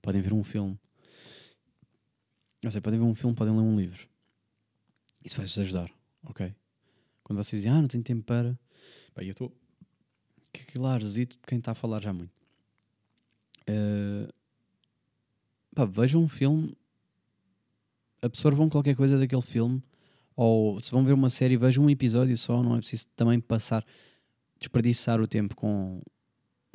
[0.00, 0.78] Podem ver um filme.
[2.62, 4.08] Não sei, podem ver um filme, podem ler um livro.
[5.24, 5.90] Isso vai-vos ajudar,
[6.24, 6.54] ok?
[7.22, 8.58] Quando vocês dizem, ah, não tenho tempo para.
[9.14, 9.52] Pá, eu estou.
[10.52, 12.32] Que clarzito de quem está a falar já muito.
[13.62, 14.32] Uh,
[15.74, 16.76] pá, vejam um filme,
[18.20, 19.82] absorvam qualquer coisa daquele filme,
[20.36, 23.84] ou se vão ver uma série, vejam um episódio só, não é preciso também passar,
[24.58, 26.02] desperdiçar o tempo com,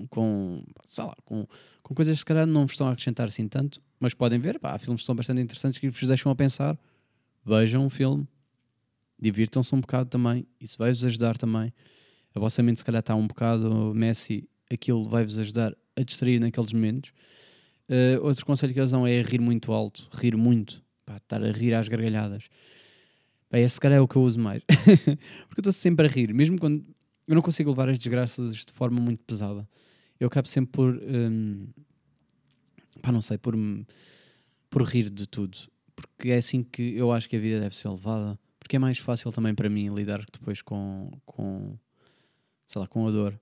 [0.10, 1.48] com, sei lá, com,
[1.82, 4.60] com coisas que se calhar não vos estão a acrescentar assim tanto, mas podem ver,
[4.60, 6.78] pá, filmes que são bastante interessantes que vos deixam a pensar,
[7.46, 8.28] vejam um filme,
[9.20, 11.74] divirtam-se um bocado também, isso vai-vos ajudar também.
[12.34, 16.72] A vossa mente se calhar está um bocado Messi, aquilo vai-vos ajudar a distrair naqueles
[16.72, 17.12] momentos.
[17.90, 21.52] Uh, outro conselho que eles dão é rir muito alto, rir muito, pá, estar a
[21.52, 22.50] rir às gargalhadas.
[23.50, 24.62] Pá, esse cara é o que eu uso mais.
[25.48, 26.86] Porque eu estou sempre a rir, mesmo quando
[27.28, 29.68] eu não consigo levar as desgraças de forma muito pesada.
[30.20, 30.96] Eu acabo sempre por.
[30.96, 31.68] Um,
[33.08, 33.56] pá, não sei, por,
[34.70, 35.58] por rir de tudo.
[35.96, 38.38] Porque é assim que eu acho que a vida deve ser levada.
[38.60, 41.12] Porque é mais fácil também para mim lidar depois com.
[41.26, 41.78] com
[42.68, 43.40] sei lá, com a dor.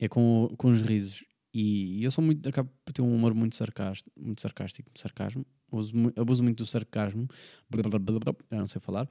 [0.00, 1.24] É com, com os risos.
[1.54, 5.92] E, eu sou muito, acabo por ter um humor muito sarcástico, muito sarcástico, sarcasmo, uso,
[6.16, 7.28] abuso muito do sarcasmo,
[8.50, 9.08] já não sei falar.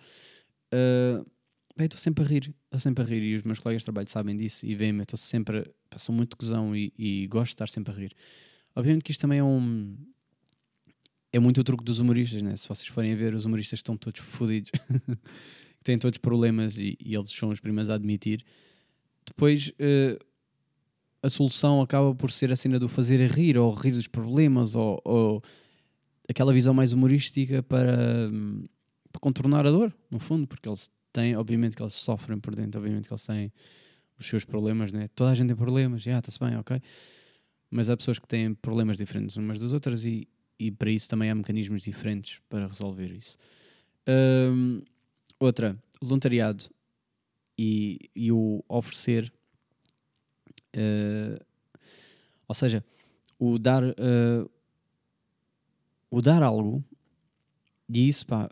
[0.73, 1.29] Uh,
[1.77, 4.37] estou sempre a rir, estou sempre a rir e os meus colegas de trabalho sabem
[4.37, 7.95] disso e veem-me, estou sempre, sou muito cozão e, e, gosto de estar sempre a
[7.95, 8.15] rir.
[8.75, 9.95] Obviamente que isto também é um.
[11.31, 12.55] É muito o truque dos humoristas, né?
[12.55, 14.71] Se vocês forem ver, os humoristas estão todos fodidos,
[15.83, 18.43] têm todos problemas e, e, eles são os primeiros a admitir.
[19.25, 20.25] Depois, uh,
[21.21, 24.99] a solução acaba por ser a cena do fazer rir ou rir dos problemas ou,
[25.03, 25.43] ou
[26.27, 28.29] aquela visão mais humorística para,
[29.11, 32.79] para, contornar a dor, no fundo, porque eles têm, obviamente que eles sofrem por dentro,
[32.79, 33.51] obviamente que eles têm
[34.17, 35.07] os seus problemas, né?
[35.15, 36.81] toda a gente tem problemas, já está-se bem, ok?
[37.69, 40.27] Mas há pessoas que têm problemas diferentes umas das outras e,
[40.57, 43.37] e para isso também há mecanismos diferentes para resolver isso.
[44.07, 44.81] Um,
[45.39, 46.65] outra, voluntariado
[47.57, 49.31] e, e o oferecer
[50.75, 51.43] Uh,
[52.47, 52.83] ou seja,
[53.37, 54.49] o dar, uh,
[56.09, 56.83] o dar algo,
[57.87, 58.49] e isso, pá,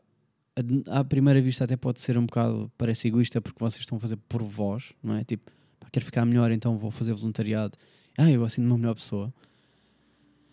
[0.87, 4.17] à primeira vista até pode ser um bocado, parece egoísta porque vocês estão a fazer
[4.27, 5.23] por vós, não é?
[5.23, 7.77] Tipo, pá, quero ficar melhor, então vou fazer voluntariado.
[8.17, 9.33] Ah, eu assim de uma melhor pessoa.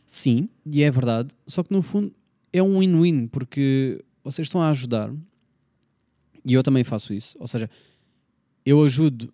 [0.07, 2.15] Sim, e é verdade, só que no fundo
[2.53, 5.13] é um win-win, porque vocês estão a ajudar,
[6.45, 7.69] e eu também faço isso, ou seja,
[8.65, 9.33] eu ajudo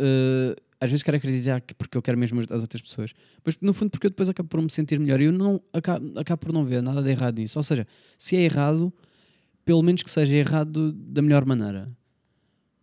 [0.00, 3.56] uh, às vezes quero acreditar que porque eu quero mesmo ajudar as outras pessoas, mas
[3.60, 6.40] no fundo porque eu depois acabo por me sentir melhor e eu não acabo, acabo
[6.40, 7.58] por não ver nada de errado nisso.
[7.58, 7.86] Ou seja,
[8.18, 8.92] se é errado,
[9.64, 11.90] pelo menos que seja errado da melhor maneira.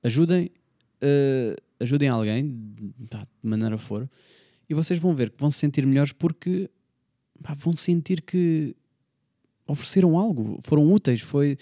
[0.03, 0.49] Ajudem,
[1.03, 4.09] uh, ajudem alguém, de maneira for,
[4.71, 6.69] e vocês vão ver que vão se sentir melhores porque
[7.43, 8.73] pá, vão sentir que
[9.67, 11.57] ofereceram algo, foram úteis, foi,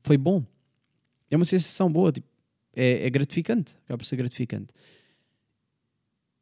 [0.00, 0.44] foi bom.
[1.30, 2.26] É uma sensação boa, tipo,
[2.76, 4.74] é, é gratificante, acaba por ser gratificante.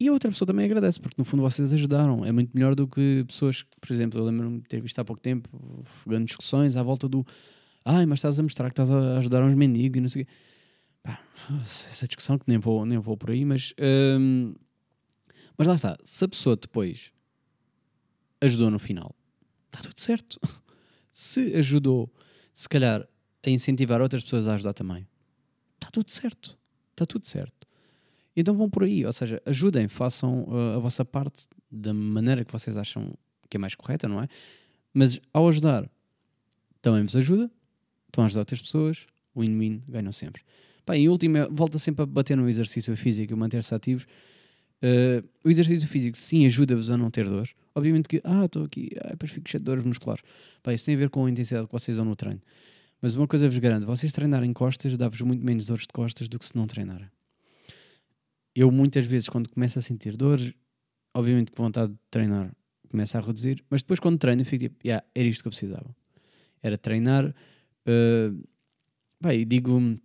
[0.00, 2.24] E a outra pessoa também agradece, porque no fundo vocês ajudaram.
[2.24, 5.22] É muito melhor do que pessoas, por exemplo, eu lembro-me de ter visto há pouco
[5.22, 5.48] tempo,
[6.04, 7.24] grandes discussões à volta do
[7.84, 10.26] ai, mas estás a mostrar que estás a ajudar uns mendigos e não sei o
[10.26, 10.32] quê.
[11.04, 11.20] Pá,
[11.64, 13.72] essa discussão que nem vou, nem vou por aí, mas,
[14.18, 14.52] hum,
[15.56, 15.98] mas lá está.
[16.04, 17.12] Se a pessoa depois
[18.40, 19.14] ajudou no final,
[19.66, 20.40] está tudo certo.
[21.12, 22.10] Se ajudou,
[22.54, 23.06] se calhar,
[23.44, 25.06] a incentivar outras pessoas a ajudar também,
[25.74, 26.58] está tudo certo.
[26.92, 27.66] Está tudo certo.
[28.34, 32.52] Então vão por aí, ou seja, ajudem, façam uh, a vossa parte da maneira que
[32.52, 33.12] vocês acham
[33.50, 34.28] que é mais correta, não é?
[34.94, 35.86] Mas ao ajudar,
[36.80, 37.50] também vos ajuda,
[38.06, 40.42] estão a ajudar outras pessoas, win-win, ganham sempre.
[40.84, 44.06] Pá, em última, volta sempre a bater no exercício físico e manter-se ativos.
[44.82, 47.48] Uh, o exercício físico sim ajuda-vos a não ter dor.
[47.74, 50.24] Obviamente que, ah, estou aqui, ah, depois fico cheio de dores musculares.
[50.62, 52.40] Pá, isso tem a ver com a intensidade que vocês dão no treino.
[53.00, 56.38] Mas uma coisa vos garanto, vocês treinarem costas dá-vos muito menos dores de costas do
[56.38, 57.08] que se não treinarem.
[58.54, 60.52] Eu muitas vezes quando começo a sentir dores,
[61.14, 62.52] obviamente que vontade de treinar
[62.90, 65.50] começa a reduzir, mas depois quando treino eu fico tipo, yeah, era isto que eu
[65.50, 65.96] precisava.
[66.62, 68.48] Era treinar, uh,
[69.20, 69.98] bem, digo,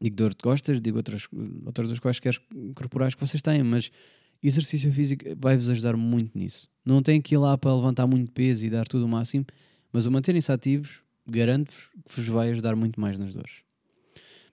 [0.00, 1.26] digo dor de costas, digo outras,
[1.64, 2.40] outras das quaisquer
[2.74, 3.90] corporais que vocês têm, mas
[4.42, 6.68] exercício físico vai-vos ajudar muito nisso.
[6.84, 9.44] Não tem que ir lá para levantar muito peso e dar tudo o máximo,
[9.92, 13.62] mas o manterem-se ativos garanto-vos que vos vai ajudar muito mais nas dores.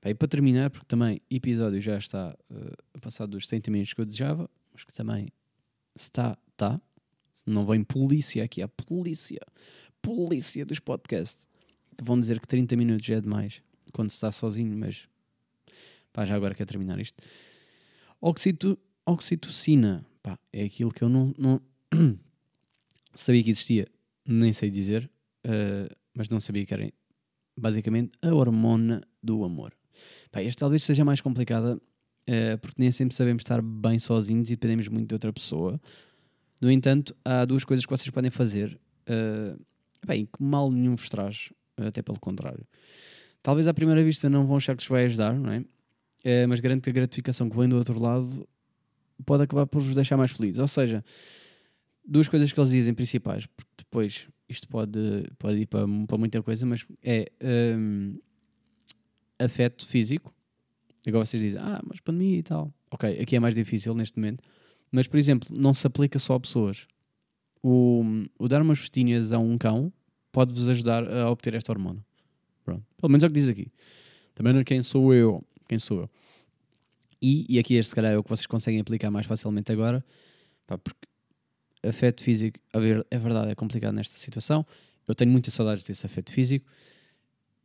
[0.04, 3.94] Bem, e para terminar, porque também episódio já está uh, a passar dos 30 minutos
[3.94, 5.30] que eu desejava, mas que também
[5.96, 6.80] está, está.
[7.46, 9.42] Não vem polícia aqui, a polícia,
[10.02, 11.48] polícia dos podcasts.
[12.02, 13.62] Vão dizer que 30 minutos já é demais
[13.94, 15.08] quando se está sozinho, mas
[16.16, 17.22] pá, já agora quero terminar isto.
[18.22, 21.62] Oxito, oxitocina, pá, é aquilo que eu não, não
[23.14, 23.86] sabia que existia,
[24.26, 25.12] nem sei dizer.
[25.46, 26.90] Uh, mas não sabia que era
[27.58, 29.74] basicamente a hormona do amor.
[30.32, 34.54] Pá, esta talvez seja mais complicada uh, porque nem sempre sabemos estar bem sozinhos e
[34.54, 35.80] dependemos muito de outra pessoa.
[36.62, 39.62] No entanto, há duas coisas que vocês podem fazer uh,
[40.08, 42.66] bem, que mal nenhum vos traz, até pelo contrário.
[43.44, 45.66] Talvez à primeira vista não vão achar que vos vai ajudar, não é?
[46.26, 48.48] Uh, mas garanto que a gratificação que vem do outro lado
[49.24, 50.60] pode acabar por vos deixar mais felizes.
[50.60, 51.06] Ou seja,
[52.06, 55.00] duas coisas que eles dizem principais, porque depois isto pode,
[55.38, 57.32] pode ir para, para muita coisa, mas é
[57.78, 58.18] um,
[59.40, 60.34] afeto físico.
[61.06, 62.74] Igual vocês dizem, ah, mas pandemia e tal.
[62.92, 64.44] Ok, aqui é mais difícil neste momento.
[64.92, 66.88] Mas, por exemplo, não se aplica só a pessoas.
[67.62, 68.04] O,
[68.40, 69.92] o dar umas festinhas a um cão
[70.32, 72.04] pode-vos ajudar a obter esta hormona.
[72.64, 72.84] Pronto.
[72.98, 73.68] Pelo menos é o que diz aqui.
[74.34, 75.44] Também não é quem sou eu.
[75.68, 76.10] Quem sou eu.
[77.22, 80.04] E, e aqui este, se calhar, é o que vocês conseguem aplicar mais facilmente agora.
[80.68, 81.08] Pá, porque
[81.84, 84.66] afeto físico, a ver, é verdade, é complicado nesta situação.
[85.08, 86.66] Eu tenho muitas saudades desse afeto físico,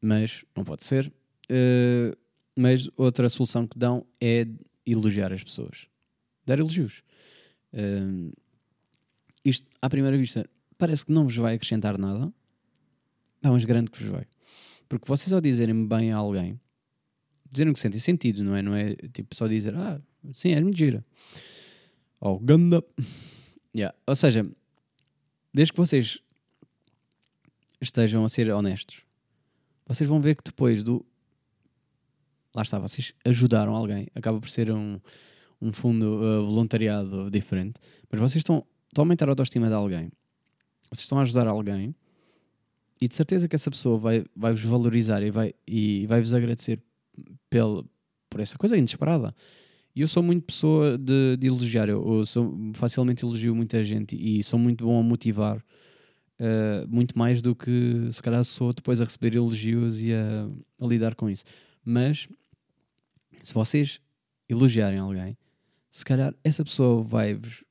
[0.00, 1.12] mas não pode ser.
[1.50, 2.16] Uh,
[2.54, 4.46] mas outra solução que dão é
[4.86, 5.86] elogiar as pessoas,
[6.44, 7.02] dar elogios.
[7.72, 8.32] Uh,
[9.44, 12.32] isto, à primeira vista, parece que não vos vai acrescentar nada,
[13.42, 14.26] não, mas grande que vos vai.
[14.88, 16.60] Porque vocês, ao dizerem bem a alguém,
[17.50, 18.62] dizerem que sentem sentido, não é?
[18.62, 20.00] Não é tipo só dizer, ah,
[20.32, 21.04] sim, é mentira.
[22.20, 22.84] Ou oh, ganda.
[23.72, 23.96] Yeah.
[24.04, 24.44] Ou seja,
[25.54, 26.18] desde que vocês
[27.80, 29.04] estejam a ser honestos,
[29.86, 31.06] vocês vão ver que depois do.
[32.52, 34.08] Lá está, vocês ajudaram alguém.
[34.12, 34.98] Acaba por ser um,
[35.62, 37.80] um fundo uh, voluntariado diferente.
[38.10, 40.10] Mas vocês estão, estão a aumentar a autoestima de alguém.
[40.90, 41.94] Vocês estão a ajudar alguém.
[43.00, 46.34] E de certeza que essa pessoa vai, vai vos valorizar e vai, e vai vos
[46.34, 46.82] agradecer
[47.48, 47.84] pel,
[48.28, 49.34] por essa coisa inesperada.
[49.94, 54.42] E eu sou muito pessoa de, de elogiar, eu sou, facilmente elogio muita gente e
[54.42, 59.04] sou muito bom a motivar, uh, muito mais do que se calhar sou depois a
[59.04, 60.48] receber elogios e a,
[60.80, 61.44] a lidar com isso.
[61.84, 62.28] Mas
[63.42, 64.00] se vocês
[64.48, 65.36] elogiarem alguém,
[65.90, 67.64] se calhar essa pessoa vai-vos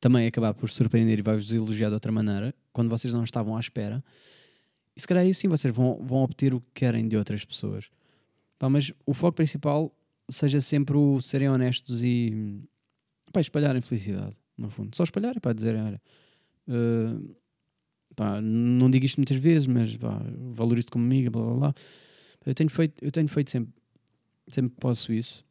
[0.00, 3.60] também acabar por surpreender e vai-vos elogiar de outra maneira, quando vocês não estavam à
[3.60, 4.02] espera.
[4.96, 7.90] E se calhar aí sim vocês vão, vão obter o que querem de outras pessoas.
[8.60, 9.90] Pá, mas o foco principal
[10.28, 12.60] seja sempre o serem honestos e
[13.32, 14.94] pá, espalharem felicidade, no fundo.
[14.94, 16.00] Só espalhar é para dizer, olha,
[16.68, 17.36] uh,
[18.14, 20.20] pá, não digo isto muitas vezes, mas pá,
[20.52, 21.74] valorizo-te como amiga, blá blá blá.
[22.44, 23.72] Eu tenho feito, eu tenho feito sempre,
[24.48, 25.42] sempre posso isso,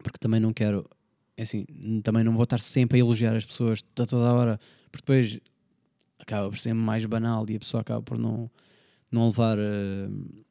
[0.00, 0.88] porque também não quero,
[1.36, 1.66] é assim,
[2.04, 4.60] também não vou estar sempre a elogiar as pessoas toda, toda a hora,
[4.92, 5.40] porque depois
[6.20, 8.48] acaba por ser mais banal e a pessoa acaba por não,
[9.10, 10.44] não levar uh,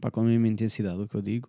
[0.00, 1.48] pá, com a mesma intensidade o que eu digo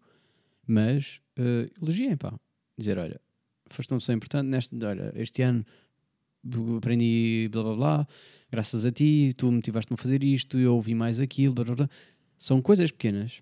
[0.72, 2.34] mas uh, elogiem, pá.
[2.78, 3.20] Dizer, olha,
[3.68, 5.66] foste uma pessoa importante neste, olha, este ano
[6.78, 8.08] aprendi blá blá blá,
[8.52, 11.89] graças a ti, tu motivaste-me a fazer isto, eu ouvi mais aquilo, blá blá blá.
[12.38, 13.41] São coisas pequenas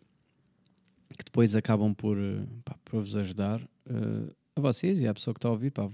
[1.17, 5.33] que depois acabam por, eh, pá, por vos ajudar uh, a vocês e à pessoa
[5.33, 5.89] que está a ouvir, pá,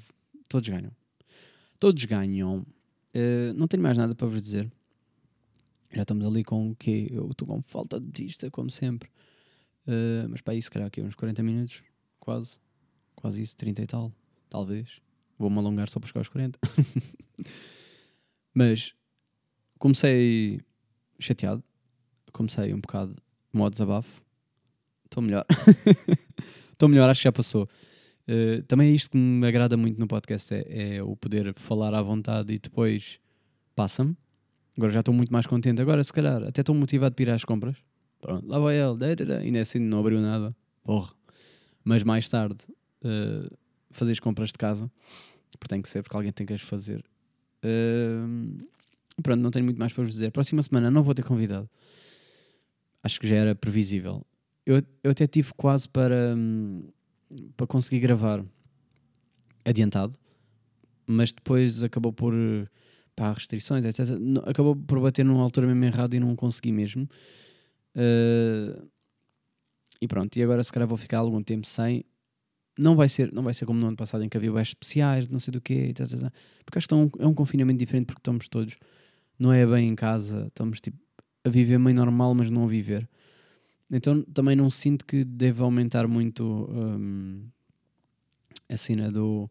[0.48, 0.92] todos ganham.
[1.80, 2.66] Todos ganham.
[3.14, 4.72] Uh, não tenho mais nada para vos dizer.
[5.96, 7.08] Já estamos ali com o quê?
[7.10, 9.10] Eu estou com falta de vista, como sempre.
[9.88, 11.82] Uh, mas para isso, calhar aqui uns 40 minutos,
[12.20, 12.58] quase,
[13.16, 14.12] quase isso, 30 e tal,
[14.50, 15.00] talvez.
[15.40, 16.60] Vou-me alongar só para chegar aos 40.
[18.54, 18.94] mas
[19.80, 20.60] comecei
[21.18, 21.64] chateado,
[22.34, 23.16] comecei um bocado
[23.54, 24.22] modo desabafo.
[25.06, 25.46] Estou melhor.
[26.74, 27.70] Estou melhor, acho que já passou.
[28.28, 31.94] Uh, também é isto que me agrada muito no podcast: é, é o poder falar
[31.94, 33.18] à vontade e depois
[33.74, 34.18] passa-me.
[34.78, 35.82] Agora já estou muito mais contente.
[35.82, 37.78] Agora, se calhar, até estou motivado para ir às compras.
[38.20, 40.56] Pronto, lá vai ele, ainda assim não abriu nada.
[40.84, 41.14] Porra.
[41.84, 42.66] Mas mais tarde,
[43.04, 43.56] uh,
[43.92, 44.92] fazer as compras de casa,
[45.60, 47.04] porque tem que ser, porque alguém tem que as fazer.
[47.64, 48.66] Uh,
[49.22, 50.32] pronto, não tenho muito mais para vos dizer.
[50.32, 51.70] Próxima semana não vou ter convidado.
[53.04, 54.26] Acho que já era previsível.
[54.66, 56.90] Eu, eu até tive quase para, hum,
[57.56, 58.44] para conseguir gravar
[59.64, 60.18] adiantado,
[61.06, 62.34] mas depois acabou por
[63.16, 64.18] pá, restrições, etc.
[64.46, 67.08] Acabou por bater numa altura mesmo errado e não consegui mesmo.
[67.96, 68.88] Uh,
[70.02, 72.04] e pronto, e agora se calhar vou ficar algum tempo sem.
[72.78, 75.30] Não vai ser, não vai ser como no ano passado em que havia baixos especiais,
[75.30, 76.34] não sei do quê, etc, etc.
[76.66, 78.78] porque acho que um, é um confinamento diferente porque estamos todos,
[79.40, 80.98] não é bem em casa, estamos tipo
[81.46, 83.08] a viver meio normal, mas não a viver.
[83.90, 87.48] Então também não sinto que deva aumentar muito um,
[88.68, 89.50] a cena do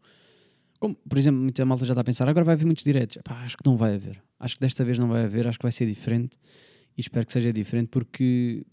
[0.85, 3.16] como, por exemplo, muita malta já está a pensar, agora vai haver muitos diretos.
[3.24, 4.22] Acho que não vai haver.
[4.39, 6.39] Acho que desta vez não vai haver, acho que vai ser diferente.
[6.95, 8.66] E espero que seja diferente porque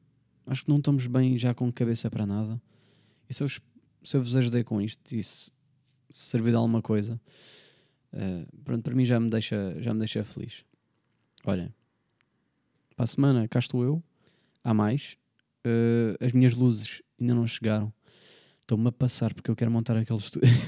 [0.46, 2.62] acho que não estamos bem já com cabeça para nada.
[3.30, 5.50] E se eu, se eu vos ajudei com isto e se,
[6.10, 7.18] se servir de alguma coisa,
[8.12, 10.66] uh, pronto, para mim já me deixa, já me deixa feliz.
[11.46, 11.74] Olhem,
[12.94, 14.04] para a semana cá estou eu,
[14.62, 15.16] há mais.
[15.66, 17.94] Uh, as minhas luzes ainda não chegaram.
[18.60, 20.50] Estou-me a passar porque eu quero montar aquele estúdio.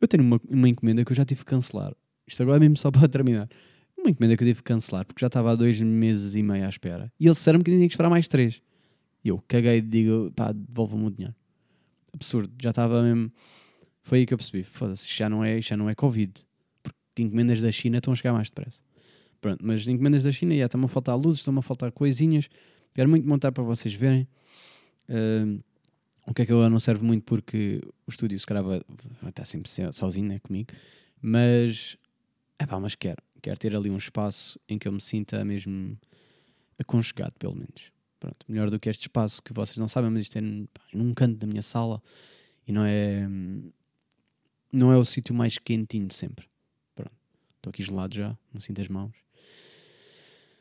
[0.00, 1.94] Eu tenho uma, uma encomenda que eu já tive que cancelar.
[2.26, 3.48] Isto agora é mesmo só para terminar.
[3.96, 6.64] Uma encomenda que eu tive que cancelar porque já estava há dois meses e meio
[6.64, 7.12] à espera.
[7.18, 8.62] E eles disseram-me que tinha que esperar mais três.
[9.24, 11.34] E eu caguei e digo, pá, devolvam-me o dinheiro.
[12.12, 12.52] Absurdo.
[12.60, 13.32] Já estava mesmo.
[14.02, 14.62] Foi aí que eu percebi.
[14.62, 16.32] Foda-se, já não é, já não é Covid.
[16.82, 18.80] Porque encomendas da China estão a chegar mais depressa.
[19.40, 22.48] Pronto, mas encomendas da China, já estão a faltar luzes, estão a faltar coisinhas.
[22.94, 24.28] Quero muito montar para vocês verem.
[25.08, 25.62] Uh,
[26.26, 29.70] o que é que eu não serve muito porque o estúdio se vai estar sempre
[29.92, 30.72] sozinho né, comigo,
[31.22, 31.96] mas
[32.58, 35.96] é pá, mas quero, quero ter ali um espaço em que eu me sinta mesmo
[36.78, 37.92] aconchegado, pelo menos.
[38.18, 40.40] Pronto, melhor do que este espaço que vocês não sabem, mas isto é
[40.92, 42.02] num canto da minha sala
[42.66, 43.28] e não é
[44.72, 46.46] não é o sítio mais quentinho sempre.
[46.94, 47.12] Pronto,
[47.56, 49.14] estou aqui gelado já, não sinto as mãos.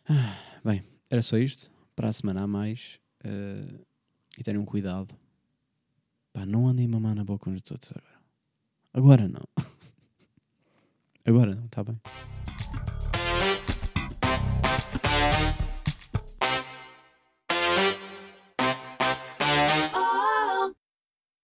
[0.08, 1.72] Ah, bem, era só isto.
[1.96, 3.00] Para a semana a mais.
[3.26, 3.84] Uh,
[4.38, 5.16] e tenham cuidado
[6.36, 8.20] Pá, não andem mamar na boca uns dos outros agora.
[8.94, 9.48] Agora não.
[11.26, 11.98] Agora não, está bem.